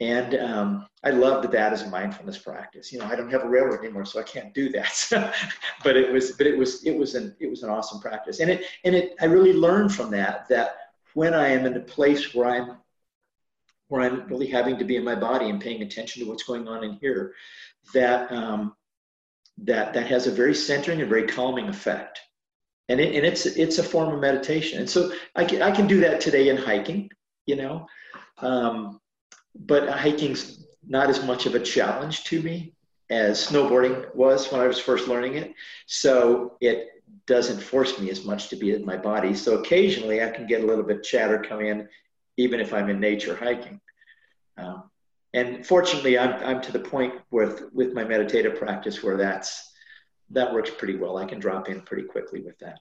And 0.00 0.34
um, 0.34 0.86
I 1.04 1.10
loved 1.10 1.50
that 1.52 1.72
as 1.72 1.82
a 1.82 1.88
mindfulness 1.88 2.36
practice. 2.38 2.92
You 2.92 2.98
know, 2.98 3.06
I 3.06 3.14
don't 3.14 3.30
have 3.30 3.44
a 3.44 3.48
railroad 3.48 3.78
anymore, 3.78 4.04
so 4.04 4.20
I 4.20 4.24
can't 4.24 4.52
do 4.52 4.68
that. 4.70 5.34
but 5.84 5.96
it 5.96 6.12
was, 6.12 6.32
but 6.32 6.46
it 6.46 6.58
was, 6.58 6.84
it 6.84 6.96
was 6.96 7.14
an, 7.14 7.34
it 7.40 7.48
was 7.48 7.62
an 7.62 7.70
awesome 7.70 8.00
practice. 8.00 8.40
And 8.40 8.50
it, 8.50 8.64
and 8.84 8.94
it, 8.94 9.14
I 9.20 9.26
really 9.26 9.52
learned 9.52 9.94
from 9.94 10.10
that 10.10 10.48
that 10.48 10.76
when 11.14 11.32
I 11.32 11.48
am 11.48 11.64
in 11.64 11.76
a 11.76 11.80
place 11.80 12.34
where 12.34 12.48
I'm, 12.48 12.76
where 13.88 14.02
I'm 14.02 14.26
really 14.26 14.48
having 14.48 14.78
to 14.78 14.84
be 14.84 14.96
in 14.96 15.04
my 15.04 15.14
body 15.14 15.48
and 15.48 15.60
paying 15.60 15.82
attention 15.82 16.22
to 16.22 16.28
what's 16.28 16.42
going 16.42 16.66
on 16.66 16.82
in 16.82 16.94
here, 16.94 17.34
that 17.92 18.32
um, 18.32 18.74
that 19.58 19.92
that 19.94 20.06
has 20.06 20.26
a 20.26 20.32
very 20.32 20.54
centering 20.54 21.00
and 21.00 21.08
very 21.08 21.26
calming 21.26 21.68
effect 21.68 22.20
and, 22.88 23.00
it, 23.00 23.14
and 23.14 23.24
it's 23.24 23.46
it's 23.46 23.78
a 23.78 23.82
form 23.82 24.14
of 24.14 24.20
meditation 24.20 24.78
and 24.78 24.88
so 24.88 25.12
I 25.34 25.44
can, 25.44 25.62
I 25.62 25.70
can 25.70 25.86
do 25.86 26.00
that 26.00 26.20
today 26.20 26.48
in 26.48 26.56
hiking 26.56 27.10
you 27.46 27.56
know 27.56 27.86
um, 28.38 29.00
but 29.54 29.88
hiking's 29.88 30.66
not 30.86 31.08
as 31.08 31.24
much 31.24 31.46
of 31.46 31.54
a 31.54 31.60
challenge 31.60 32.24
to 32.24 32.42
me 32.42 32.74
as 33.10 33.46
snowboarding 33.46 34.14
was 34.14 34.50
when 34.50 34.60
I 34.60 34.66
was 34.66 34.78
first 34.78 35.08
learning 35.08 35.34
it. 35.34 35.54
So 35.86 36.56
it 36.60 36.88
doesn't 37.26 37.60
force 37.60 37.98
me 37.98 38.10
as 38.10 38.24
much 38.24 38.48
to 38.48 38.56
be 38.56 38.72
in 38.72 38.84
my 38.84 38.96
body. 38.96 39.34
So 39.34 39.58
occasionally 39.58 40.22
I 40.22 40.30
can 40.30 40.46
get 40.46 40.62
a 40.62 40.66
little 40.66 40.84
bit 40.84 41.02
chatter 41.02 41.42
come 41.46 41.60
in, 41.60 41.88
even 42.36 42.60
if 42.60 42.72
I'm 42.72 42.88
in 42.88 43.00
nature 43.00 43.36
hiking. 43.36 43.80
Um, 44.56 44.90
and 45.32 45.66
fortunately, 45.66 46.18
I'm, 46.18 46.32
I'm 46.44 46.62
to 46.62 46.72
the 46.72 46.78
point 46.78 47.14
with 47.30 47.64
with 47.72 47.92
my 47.92 48.04
meditative 48.04 48.56
practice 48.56 49.02
where 49.02 49.16
that's 49.16 49.72
that 50.30 50.52
works 50.52 50.70
pretty 50.70 50.96
well. 50.96 51.16
I 51.16 51.24
can 51.24 51.38
drop 51.38 51.68
in 51.68 51.80
pretty 51.82 52.04
quickly 52.04 52.40
with 52.40 52.58
that. 52.58 52.80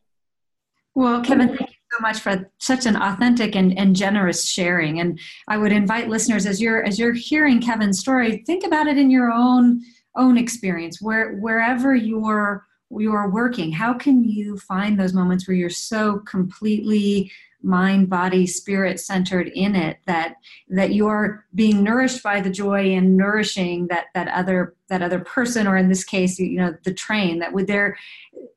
Well, 0.95 1.23
Kevin, 1.23 1.47
thank 1.47 1.61
you 1.61 1.75
so 1.91 1.99
much 2.01 2.19
for 2.19 2.51
such 2.59 2.85
an 2.85 2.95
authentic 2.95 3.55
and, 3.55 3.77
and 3.77 3.95
generous 3.95 4.45
sharing. 4.45 4.99
And 4.99 5.19
I 5.47 5.57
would 5.57 5.71
invite 5.71 6.07
listeners 6.07 6.45
as 6.45 6.61
you're 6.61 6.83
as 6.83 6.99
you're 6.99 7.13
hearing 7.13 7.61
Kevin's 7.61 7.99
story, 7.99 8.43
think 8.45 8.63
about 8.63 8.87
it 8.87 8.97
in 8.97 9.09
your 9.09 9.31
own 9.31 9.81
own 10.15 10.37
experience, 10.37 11.01
where 11.01 11.33
wherever 11.37 11.95
you're 11.95 12.65
you're 12.91 13.29
working, 13.29 13.71
how 13.71 13.93
can 13.93 14.23
you 14.23 14.57
find 14.57 14.99
those 14.99 15.13
moments 15.13 15.47
where 15.47 15.57
you're 15.57 15.69
so 15.69 16.19
completely 16.19 17.31
mind 17.63 18.09
body 18.09 18.45
spirit 18.45 18.99
centered 18.99 19.47
in 19.55 19.75
it 19.75 19.97
that 20.05 20.35
that 20.69 20.93
you're 20.93 21.45
being 21.55 21.83
nourished 21.83 22.21
by 22.21 22.41
the 22.41 22.49
joy 22.49 22.93
and 22.93 23.15
nourishing 23.15 23.87
that 23.87 24.07
that 24.13 24.27
other 24.27 24.75
that 24.89 25.01
other 25.01 25.19
person 25.19 25.65
or 25.65 25.77
in 25.77 25.87
this 25.87 26.03
case 26.03 26.37
you 26.37 26.57
know 26.57 26.75
the 26.83 26.93
train 26.93 27.39
that 27.39 27.53
would 27.53 27.67
there 27.67 27.97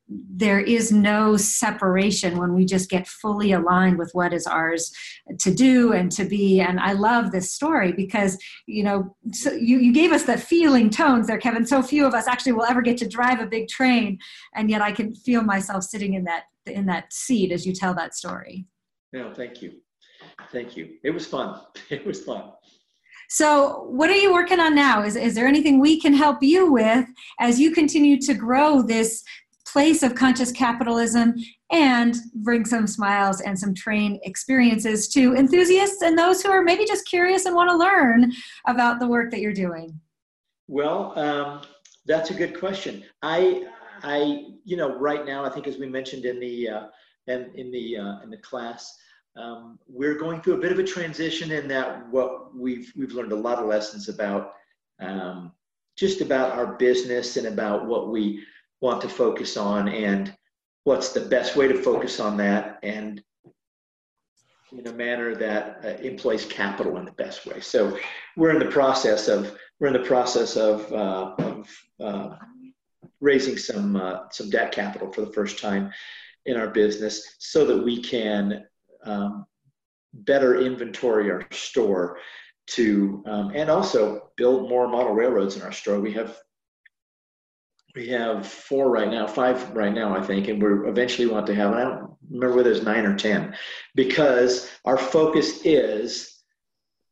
there 0.09 0.61
is 0.61 0.93
no 0.93 1.37
separation 1.37 2.39
when 2.39 2.55
we 2.55 2.65
just 2.65 2.89
get 2.89 3.09
fully 3.09 3.53
aligned 3.53 3.99
with 3.99 4.11
what 4.13 4.33
is 4.33 4.47
ours 4.47 4.93
to 5.41 5.53
do 5.53 5.93
and 5.93 6.13
to 6.13 6.25
be. 6.25 6.61
And 6.61 6.79
i 6.79 6.93
love 6.93 7.33
this 7.33 7.51
story 7.51 7.93
because 7.93 8.39
you 8.67 8.85
know 8.85 9.15
so 9.33 9.53
you, 9.53 9.79
you 9.79 9.93
gave 9.93 10.13
us 10.13 10.25
the 10.25 10.39
feeling 10.39 10.91
tones 10.91 11.27
there 11.27 11.39
kevin. 11.39 11.67
So 11.67 11.83
few 11.83 12.07
of 12.07 12.15
us 12.15 12.29
actually 12.29 12.53
will 12.53 12.65
ever 12.65 12.83
get 12.83 12.97
to 12.99 13.09
drive 13.09 13.41
a 13.41 13.47
big 13.47 13.69
train 13.69 14.19
and 14.55 14.71
yet 14.71 14.83
i 14.83 14.93
can 14.93 15.15
feel 15.15 15.43
myself 15.43 15.83
sitting 15.85 16.15
in 16.15 16.25
that 16.25 16.45
in 16.67 16.87
that 16.87 17.13
seat 17.13 17.53
as 17.53 17.67
you 17.67 17.73
tell 17.73 17.95
that 17.95 18.15
story 18.15 18.67
no, 19.13 19.33
thank 19.35 19.63
you. 19.63 19.73
Thank 20.53 20.77
you. 20.77 20.97
It 21.03 21.11
was 21.11 21.27
fun. 21.27 21.61
It 21.91 22.05
was 22.07 22.25
fun. 22.25 22.53
So, 23.29 23.87
what 23.91 24.09
are 24.11 24.17
you 24.17 24.33
working 24.33 24.61
on 24.61 24.75
now? 24.75 25.03
Is, 25.03 25.17
is 25.17 25.35
there 25.35 25.49
anything 25.49 25.81
we 25.81 26.01
can 26.01 26.15
help 26.15 26.43
you 26.43 26.73
with 26.73 27.07
as 27.41 27.59
you 27.59 27.73
continue 27.73 28.21
to 28.21 28.35
grow 28.35 28.83
this 28.83 29.25
place 29.67 30.03
of 30.03 30.15
conscious 30.15 30.53
capitalism 30.53 31.35
and 31.73 32.17
bring 32.37 32.65
some 32.65 32.87
smiles 32.87 33.41
and 33.41 33.59
some 33.59 33.75
train 33.75 34.21
experiences 34.23 35.09
to 35.09 35.35
enthusiasts 35.35 36.03
and 36.03 36.17
those 36.17 36.41
who 36.41 36.51
are 36.51 36.63
maybe 36.63 36.85
just 36.87 37.07
curious 37.07 37.47
and 37.47 37.55
want 37.55 37.69
to 37.69 37.77
learn 37.77 38.33
about 38.67 39.01
the 39.01 39.09
work 39.09 39.31
that 39.31 39.41
you're 39.41 39.53
doing? 39.53 40.01
Well, 40.69 41.19
um, 41.19 41.63
that's 42.07 42.31
a 42.31 42.35
good 42.35 42.59
question. 42.59 43.05
I, 43.23 43.67
I, 44.03 44.47
you 44.65 44.77
know, 44.77 44.97
right 44.99 45.27
now, 45.27 45.45
I 45.45 45.51
think 45.51 45.67
as 45.67 45.79
we 45.79 45.87
mentioned 45.87 46.25
in 46.25 46.39
the 46.39 46.69
uh, 46.69 46.87
in, 47.27 47.51
in 47.55 47.71
the 47.71 47.97
uh, 47.97 48.21
in 48.23 48.31
the 48.31 48.37
class, 48.39 48.97
um, 49.37 49.79
we're 49.89 50.15
going 50.15 50.41
through 50.41 50.55
a 50.55 50.61
bit 50.61 50.73
of 50.73 50.79
a 50.79 50.85
transition 50.85 51.51
in 51.51 51.69
that 51.69 52.09
what 52.11 52.57
we've 52.57 52.93
we've 52.97 53.13
learned 53.13 53.33
a 53.33 53.37
lot 53.37 53.59
of 53.59 53.67
lessons 53.67 54.09
about 54.09 54.53
um, 55.01 55.53
just 55.97 56.21
about 56.21 56.53
our 56.53 56.75
business 56.75 57.37
and 57.37 57.47
about 57.47 57.87
what 57.87 58.11
we 58.11 58.45
want 58.81 59.01
to 59.03 59.09
focus 59.09 59.57
on 59.57 59.89
and 59.89 60.35
what's 60.85 61.13
the 61.13 61.21
best 61.21 61.57
way 61.57 61.67
to 61.67 61.83
focus 61.83 62.21
on 62.21 62.37
that 62.37 62.79
and 62.83 63.23
in 64.73 64.87
a 64.87 64.93
manner 64.93 65.35
that 65.35 65.81
uh, 65.85 65.89
employs 66.03 66.45
capital 66.45 66.97
in 66.97 67.05
the 67.05 67.13
best 67.13 67.47
way. 67.47 67.61
So 67.61 67.99
we're 68.37 68.51
in 68.51 68.59
the 68.59 68.71
process 68.71 69.29
of 69.29 69.57
we're 69.79 69.89
in 69.89 69.93
the 69.93 70.09
process 70.09 70.57
of, 70.57 70.93
uh, 70.93 71.35
of 71.39 71.71
uh, 72.01 72.37
raising 73.21 73.57
some 73.57 73.97
uh, 73.97 74.29
some 74.31 74.51
debt 74.51 74.73
capital 74.73 75.13
for 75.13 75.23
the 75.23 75.33
first 75.33 75.59
time 75.59 75.93
in 76.47 76.57
our 76.57 76.69
business 76.69 77.37
so 77.39 77.65
that 77.67 77.85
we 77.85 78.03
can 78.03 78.65
um, 79.05 79.47
better 80.13 80.61
inventory 80.61 81.31
our 81.31 81.47
store 81.53 82.19
to 82.67 83.23
um, 83.27 83.53
and 83.55 83.71
also 83.71 84.31
build 84.37 84.69
more 84.69 84.89
model 84.89 85.13
railroads 85.13 85.57
in 85.57 85.63
our 85.63 85.73
store. 85.73 86.01
We 86.01 86.13
have 86.15 86.37
we 87.95 88.09
have 88.09 88.47
four 88.47 88.91
right 88.91 89.11
now, 89.11 89.27
five 89.27 89.71
right 89.71 89.93
now, 89.93 90.15
I 90.15 90.23
think, 90.23 90.49
and 90.49 90.63
we're 90.63 90.87
eventually 90.87 91.29
want 91.29 91.47
to 91.47 91.55
have. 91.55 91.73
I 91.73 91.83
don't 91.83 92.11
remember 92.31 92.57
whether 92.57 92.71
it's 92.71 92.83
nine 92.83 93.07
or 93.07 93.17
ten, 93.17 93.57
because 93.95 94.71
our 94.85 94.99
focus 94.99 95.65
is 95.65 96.43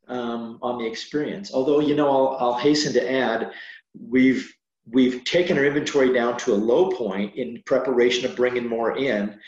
um, 0.08 0.58
on 0.60 0.78
the 0.78 0.86
experience. 0.86 1.52
Although 1.54 1.80
you 1.80 1.94
know, 1.94 2.10
I'll, 2.10 2.36
I'll 2.38 2.58
hasten 2.58 2.92
to 2.94 3.10
add, 3.10 3.52
we've 3.98 4.52
we've 4.90 5.24
taken 5.24 5.56
our 5.58 5.64
inventory 5.64 6.12
down 6.12 6.36
to 6.38 6.52
a 6.52 6.54
low 6.54 6.90
point 6.90 7.34
in 7.36 7.62
preparation 7.64 8.28
of 8.28 8.36
bringing 8.36 8.68
more 8.68 8.96
in 8.96 9.38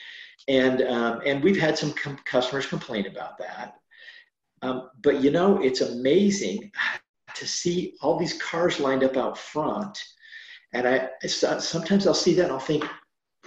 and 0.49 0.83
um, 0.83 1.20
and 1.27 1.42
we've 1.42 1.59
had 1.59 1.77
some 1.77 1.92
com- 1.92 2.18
customers 2.25 2.66
complain 2.66 3.07
about 3.07 3.38
that. 3.38 3.75
Um, 4.62 4.90
but 5.03 5.22
you 5.22 5.31
know, 5.31 5.61
it's 5.61 5.81
amazing 5.81 6.70
to 7.35 7.46
see 7.46 7.94
all 8.01 8.18
these 8.18 8.40
cars 8.40 8.81
lined 8.81 9.05
up 9.05 9.16
out 9.16 9.37
front, 9.38 10.03
and 10.72 10.87
I 10.87 11.09
sometimes 11.29 12.07
I'll 12.07 12.14
see 12.14 12.35
that 12.35 12.44
and 12.44 12.53
I'll 12.53 12.59
think, 12.59 12.85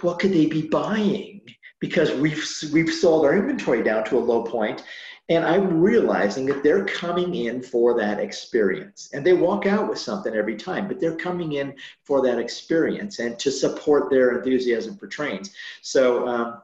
what 0.00 0.18
could 0.18 0.32
they 0.32 0.46
be 0.46 0.62
buying? 0.62 1.40
Because 1.80 2.12
we've 2.12 2.44
we've 2.72 2.92
sold 2.92 3.24
our 3.24 3.36
inventory 3.36 3.82
down 3.82 4.04
to 4.04 4.18
a 4.18 4.20
low 4.20 4.42
point, 4.44 4.84
and 5.28 5.44
I'm 5.44 5.80
realizing 5.80 6.46
that 6.46 6.62
they're 6.62 6.84
coming 6.84 7.34
in 7.34 7.62
for 7.62 7.96
that 7.98 8.18
experience. 8.18 9.10
And 9.12 9.24
they 9.24 9.32
walk 9.32 9.66
out 9.66 9.88
with 9.88 9.98
something 9.98 10.34
every 10.34 10.56
time, 10.56 10.88
but 10.88 10.98
they're 11.00 11.16
coming 11.16 11.52
in 11.52 11.76
for 12.02 12.20
that 12.22 12.38
experience 12.38 13.20
and 13.20 13.38
to 13.38 13.50
support 13.50 14.10
their 14.10 14.38
enthusiasm 14.38 14.96
for 14.96 15.06
trains. 15.06 15.54
So 15.82 16.26
um, 16.26 16.60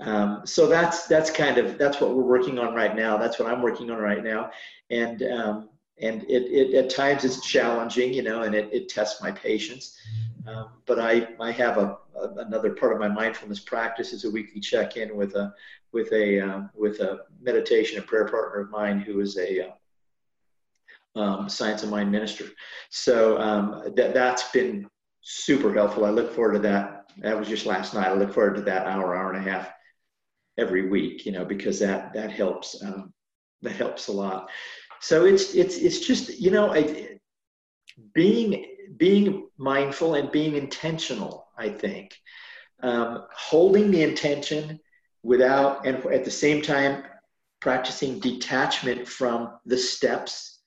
um, 0.00 0.42
so 0.44 0.66
that's 0.66 1.06
that's 1.06 1.30
kind 1.30 1.58
of 1.58 1.76
that's 1.76 2.00
what 2.00 2.14
we're 2.14 2.22
working 2.22 2.58
on 2.58 2.74
right 2.74 2.96
now. 2.96 3.18
That's 3.18 3.38
what 3.38 3.50
I'm 3.50 3.60
working 3.60 3.90
on 3.90 3.98
right 3.98 4.24
now, 4.24 4.50
and 4.88 5.22
um, 5.24 5.68
and 6.00 6.22
it, 6.24 6.44
it 6.44 6.74
at 6.74 6.90
times 6.90 7.24
it's 7.24 7.46
challenging, 7.46 8.14
you 8.14 8.22
know, 8.22 8.42
and 8.42 8.54
it, 8.54 8.70
it 8.72 8.88
tests 8.88 9.22
my 9.22 9.30
patience. 9.30 9.98
Um, 10.46 10.70
but 10.86 10.98
I 10.98 11.28
I 11.38 11.50
have 11.50 11.76
a, 11.76 11.98
a, 12.16 12.28
another 12.38 12.70
part 12.70 12.92
of 12.92 12.98
my 12.98 13.08
mindfulness 13.08 13.60
practice 13.60 14.14
is 14.14 14.24
a 14.24 14.30
weekly 14.30 14.60
check 14.60 14.96
in 14.96 15.14
with 15.14 15.34
a 15.34 15.52
with 15.92 16.12
a 16.12 16.40
uh, 16.40 16.60
with 16.74 17.00
a 17.00 17.20
meditation 17.40 17.98
and 17.98 18.06
prayer 18.06 18.28
partner 18.28 18.60
of 18.60 18.70
mine 18.70 19.00
who 19.00 19.20
is 19.20 19.36
a 19.38 19.68
uh, 19.68 21.20
um, 21.20 21.48
science 21.48 21.82
of 21.82 21.90
mind 21.90 22.10
minister. 22.10 22.46
So 22.90 23.38
um, 23.40 23.92
that 23.96 24.14
that's 24.14 24.50
been 24.50 24.88
super 25.22 25.72
helpful. 25.72 26.04
I 26.04 26.10
look 26.10 26.34
forward 26.34 26.54
to 26.54 26.58
that. 26.60 27.10
That 27.18 27.38
was 27.38 27.48
just 27.48 27.66
last 27.66 27.94
night. 27.94 28.08
I 28.08 28.14
look 28.14 28.32
forward 28.32 28.54
to 28.56 28.62
that 28.62 28.86
hour, 28.86 29.16
hour 29.16 29.32
and 29.32 29.46
a 29.46 29.50
half 29.50 29.70
every 30.58 30.88
week, 30.88 31.26
you 31.26 31.32
know, 31.32 31.44
because 31.44 31.78
that 31.80 32.12
that 32.14 32.30
helps 32.30 32.82
um, 32.82 33.12
that 33.62 33.72
helps 33.72 34.08
a 34.08 34.12
lot. 34.12 34.48
So 35.00 35.24
it's 35.24 35.54
it's 35.54 35.76
it's 35.76 36.00
just 36.00 36.38
you 36.38 36.50
know 36.50 36.72
I, 36.72 37.18
being 38.14 38.66
being 38.96 39.48
mindful 39.56 40.14
and 40.14 40.30
being 40.30 40.56
intentional. 40.56 41.48
I 41.58 41.68
think 41.68 42.16
um, 42.82 43.26
holding 43.34 43.90
the 43.90 44.02
intention 44.02 44.80
without 45.22 45.86
and 45.86 46.04
at 46.06 46.24
the 46.24 46.30
same 46.30 46.62
time 46.62 47.04
practicing 47.60 48.18
detachment 48.20 49.06
from 49.06 49.50
the 49.66 49.76
steps 49.76 50.60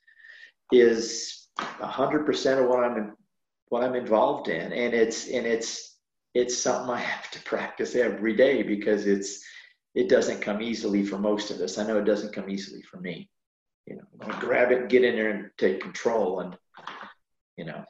is 0.71 1.47
a 1.59 1.87
hundred 1.87 2.25
percent 2.25 2.59
of 2.59 2.67
what 2.67 2.83
I'm 2.83 2.97
in, 2.97 3.13
what 3.69 3.83
I'm 3.83 3.95
involved 3.95 4.47
in, 4.47 4.71
and 4.71 4.93
it's 4.93 5.27
and 5.27 5.45
it's 5.45 5.97
it's 6.33 6.57
something 6.57 6.93
I 6.93 6.99
have 6.99 7.29
to 7.31 7.41
practice 7.43 7.95
every 7.95 8.35
day 8.35 8.63
because 8.63 9.05
it's 9.05 9.43
it 9.95 10.09
doesn't 10.09 10.41
come 10.41 10.61
easily 10.61 11.05
for 11.05 11.17
most 11.17 11.51
of 11.51 11.59
us. 11.59 11.77
I 11.77 11.85
know 11.85 11.97
it 11.97 12.05
doesn't 12.05 12.33
come 12.33 12.49
easily 12.49 12.81
for 12.81 12.97
me. 12.97 13.29
You 13.85 13.97
know, 13.97 14.27
grab 14.39 14.71
it 14.71 14.89
get 14.89 15.03
in 15.03 15.15
there 15.15 15.29
and 15.29 15.51
take 15.57 15.81
control 15.81 16.39
and, 16.39 16.57
you 17.57 17.65
know, 17.65 17.83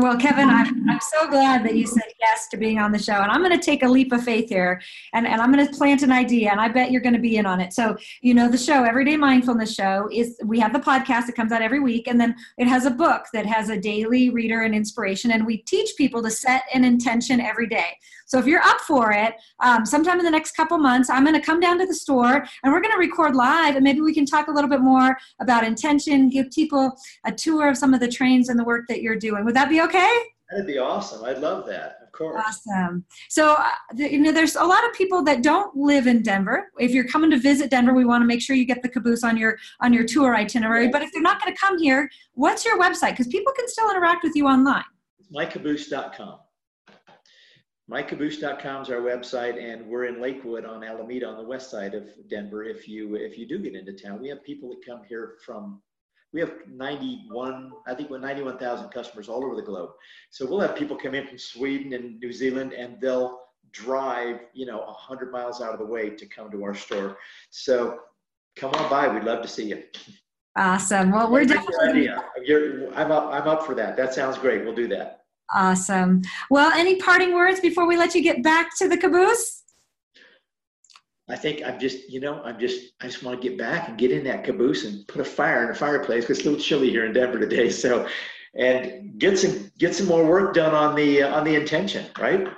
well, 0.00 0.16
Kevin, 0.16 0.48
I'm, 0.48 0.88
I'm 0.88 1.00
so 1.00 1.28
glad 1.28 1.64
that 1.64 1.76
you 1.76 1.86
said 1.86 2.12
yes 2.20 2.48
to 2.48 2.56
being 2.56 2.78
on 2.78 2.92
the 2.92 2.98
show. 2.98 3.14
And 3.14 3.30
I'm 3.30 3.42
going 3.42 3.58
to 3.58 3.64
take 3.64 3.82
a 3.82 3.88
leap 3.88 4.12
of 4.12 4.22
faith 4.22 4.48
here 4.48 4.80
and, 5.12 5.26
and 5.26 5.40
I'm 5.40 5.52
going 5.52 5.66
to 5.66 5.72
plant 5.72 6.02
an 6.02 6.12
idea 6.12 6.50
and 6.50 6.60
I 6.60 6.68
bet 6.68 6.90
you're 6.90 7.00
going 7.00 7.14
to 7.14 7.20
be 7.20 7.36
in 7.36 7.46
on 7.46 7.60
it. 7.60 7.72
So, 7.72 7.96
you 8.20 8.34
know, 8.34 8.48
the 8.48 8.58
show, 8.58 8.84
Everyday 8.84 9.16
Mindfulness 9.16 9.74
Show, 9.74 10.08
is 10.12 10.38
we 10.44 10.58
have 10.60 10.72
the 10.72 10.78
podcast 10.78 11.26
that 11.26 11.36
comes 11.36 11.52
out 11.52 11.62
every 11.62 11.80
week 11.80 12.08
and 12.08 12.20
then 12.20 12.34
it 12.58 12.66
has 12.66 12.86
a 12.86 12.90
book 12.90 13.26
that 13.32 13.46
has 13.46 13.68
a 13.68 13.78
daily 13.78 14.30
reader 14.30 14.62
and 14.62 14.74
inspiration. 14.74 15.30
And 15.30 15.46
we 15.46 15.58
teach 15.58 15.90
people 15.96 16.22
to 16.22 16.30
set 16.30 16.62
an 16.72 16.84
intention 16.84 17.40
every 17.40 17.66
day. 17.66 17.96
So 18.30 18.38
if 18.38 18.46
you're 18.46 18.62
up 18.62 18.80
for 18.82 19.10
it, 19.10 19.34
um, 19.58 19.84
sometime 19.84 20.20
in 20.20 20.24
the 20.24 20.30
next 20.30 20.52
couple 20.52 20.78
months, 20.78 21.10
I'm 21.10 21.24
going 21.24 21.34
to 21.34 21.44
come 21.44 21.58
down 21.58 21.80
to 21.80 21.86
the 21.86 21.94
store 21.94 22.46
and 22.62 22.72
we're 22.72 22.80
going 22.80 22.92
to 22.92 22.98
record 22.98 23.34
live 23.34 23.74
and 23.74 23.82
maybe 23.82 24.00
we 24.00 24.14
can 24.14 24.24
talk 24.24 24.46
a 24.46 24.52
little 24.52 24.70
bit 24.70 24.80
more 24.80 25.18
about 25.40 25.64
intention, 25.64 26.28
give 26.28 26.48
people 26.52 26.92
a 27.26 27.32
tour 27.32 27.68
of 27.68 27.76
some 27.76 27.92
of 27.92 27.98
the 27.98 28.06
trains 28.06 28.48
and 28.48 28.56
the 28.56 28.62
work 28.62 28.86
that 28.86 29.02
you're 29.02 29.16
doing. 29.16 29.44
Would 29.44 29.56
that 29.56 29.68
be 29.68 29.80
okay? 29.80 30.16
That'd 30.48 30.68
be 30.68 30.78
awesome. 30.78 31.24
I'd 31.24 31.38
love 31.38 31.66
that. 31.66 31.98
Of 32.04 32.12
course. 32.12 32.40
Awesome. 32.46 33.04
So, 33.28 33.54
uh, 33.54 33.68
you 33.96 34.20
know, 34.20 34.30
there's 34.30 34.54
a 34.54 34.64
lot 34.64 34.84
of 34.88 34.92
people 34.92 35.24
that 35.24 35.42
don't 35.42 35.76
live 35.76 36.06
in 36.06 36.22
Denver. 36.22 36.70
If 36.78 36.92
you're 36.92 37.08
coming 37.08 37.30
to 37.32 37.36
visit 37.36 37.68
Denver, 37.68 37.94
we 37.94 38.04
want 38.04 38.22
to 38.22 38.26
make 38.26 38.42
sure 38.42 38.54
you 38.54 38.64
get 38.64 38.80
the 38.80 38.88
caboose 38.88 39.24
on 39.24 39.36
your 39.36 39.58
on 39.80 39.92
your 39.92 40.04
tour 40.04 40.36
itinerary. 40.36 40.88
But 40.88 41.02
if 41.02 41.10
they're 41.12 41.20
not 41.20 41.42
going 41.42 41.52
to 41.52 41.60
come 41.60 41.78
here, 41.78 42.08
what's 42.34 42.64
your 42.64 42.80
website? 42.80 43.10
Because 43.10 43.26
people 43.26 43.52
can 43.56 43.66
still 43.66 43.90
interact 43.90 44.22
with 44.22 44.36
you 44.36 44.46
online. 44.46 44.84
mycaboose.com. 45.34 46.38
Mycaboose.com 47.90 48.82
is 48.82 48.90
our 48.90 49.00
website, 49.00 49.60
and 49.60 49.84
we're 49.84 50.04
in 50.04 50.20
Lakewood 50.20 50.64
on 50.64 50.84
Alameda 50.84 51.26
on 51.26 51.36
the 51.36 51.42
west 51.42 51.70
side 51.70 51.94
of 51.94 52.04
Denver. 52.28 52.62
If 52.62 52.86
you 52.86 53.16
if 53.16 53.36
you 53.36 53.48
do 53.48 53.58
get 53.58 53.74
into 53.74 53.92
town, 53.92 54.20
we 54.22 54.28
have 54.28 54.44
people 54.44 54.68
that 54.70 54.86
come 54.86 55.02
here 55.08 55.38
from. 55.44 55.82
We 56.32 56.38
have 56.38 56.52
91, 56.68 57.72
I 57.88 57.94
think 57.94 58.08
we're 58.08 58.20
91,000 58.20 58.90
customers 58.90 59.28
all 59.28 59.44
over 59.44 59.56
the 59.56 59.62
globe. 59.62 59.90
So 60.30 60.46
we'll 60.46 60.60
have 60.60 60.76
people 60.76 60.96
come 60.96 61.16
in 61.16 61.26
from 61.26 61.38
Sweden 61.38 61.92
and 61.92 62.20
New 62.20 62.32
Zealand, 62.32 62.72
and 62.72 63.00
they'll 63.00 63.40
drive, 63.72 64.38
you 64.54 64.64
know, 64.64 64.78
100 64.78 65.32
miles 65.32 65.60
out 65.60 65.72
of 65.72 65.80
the 65.80 65.84
way 65.84 66.10
to 66.10 66.26
come 66.26 66.48
to 66.52 66.62
our 66.62 66.72
store. 66.72 67.18
So 67.50 68.02
come 68.54 68.70
on 68.74 68.88
by. 68.88 69.08
We'd 69.08 69.24
love 69.24 69.42
to 69.42 69.48
see 69.48 69.70
you. 69.70 69.82
Awesome. 70.56 71.10
Well, 71.10 71.32
we're 71.32 71.44
definitely. 71.44 72.08
Idea. 72.08 72.24
You're, 72.44 72.94
I'm 72.94 73.10
up. 73.10 73.32
I'm 73.32 73.48
up 73.48 73.66
for 73.66 73.74
that. 73.74 73.96
That 73.96 74.14
sounds 74.14 74.38
great. 74.38 74.64
We'll 74.64 74.76
do 74.76 74.86
that. 74.86 75.19
Awesome. 75.52 76.22
Well, 76.48 76.70
any 76.72 76.96
parting 76.96 77.34
words 77.34 77.60
before 77.60 77.86
we 77.86 77.96
let 77.96 78.14
you 78.14 78.22
get 78.22 78.42
back 78.42 78.76
to 78.78 78.88
the 78.88 78.96
caboose? 78.96 79.62
I 81.28 81.36
think 81.36 81.62
I'm 81.64 81.78
just, 81.78 82.10
you 82.10 82.20
know, 82.20 82.42
I'm 82.42 82.58
just, 82.58 82.92
I 83.00 83.06
just 83.06 83.22
want 83.22 83.40
to 83.40 83.48
get 83.48 83.56
back 83.56 83.88
and 83.88 83.96
get 83.96 84.10
in 84.10 84.24
that 84.24 84.44
caboose 84.44 84.84
and 84.84 85.06
put 85.06 85.20
a 85.20 85.24
fire 85.24 85.62
in 85.62 85.68
the 85.68 85.74
fireplace 85.74 86.24
because 86.24 86.38
it's 86.38 86.46
a 86.46 86.50
little 86.50 86.64
chilly 86.64 86.90
here 86.90 87.04
in 87.04 87.12
Denver 87.12 87.38
today. 87.38 87.70
So, 87.70 88.08
and 88.54 89.18
get 89.18 89.38
some, 89.38 89.70
get 89.78 89.94
some 89.94 90.06
more 90.06 90.26
work 90.26 90.54
done 90.54 90.74
on 90.74 90.96
the, 90.96 91.22
uh, 91.22 91.36
on 91.36 91.44
the 91.44 91.54
intention, 91.54 92.06
right? 92.18 92.48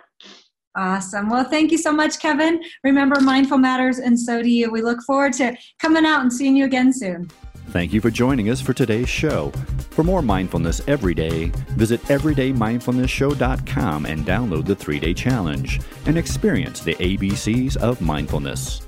Awesome. 0.75 1.29
Well, 1.29 1.45
thank 1.45 1.71
you 1.71 1.77
so 1.77 1.93
much, 1.93 2.19
Kevin. 2.19 2.63
Remember, 2.83 3.21
mindful 3.21 3.59
matters, 3.59 3.99
and 3.99 4.19
so 4.19 4.43
do 4.43 4.49
you. 4.49 4.71
We 4.71 4.81
look 4.81 5.03
forward 5.03 5.35
to 5.35 5.55
coming 5.79 6.07
out 6.07 6.23
and 6.23 6.33
seeing 6.33 6.57
you 6.57 6.65
again 6.65 6.95
soon. 6.95 7.31
Thank 7.69 7.93
you 7.93 8.01
for 8.01 8.11
joining 8.11 8.51
us 8.51 8.61
for 8.61 8.75
today's 8.75 9.09
show. 9.09 9.51
For 9.91 10.05
more 10.05 10.23
mindfulness 10.23 10.81
every 10.87 11.15
day, 11.15 11.47
visit 11.71 12.01
everydaymindfulnessshow.com 12.03 14.07
and 14.07 14.27
download 14.27 14.67
the 14.67 14.77
three 14.77 15.01
day 15.01 15.15
challenge 15.15 15.81
and 16.07 16.19
experience 16.19 16.81
the 16.81 16.95
ABCs 16.97 17.77
of 17.79 18.01
mindfulness. 18.01 18.83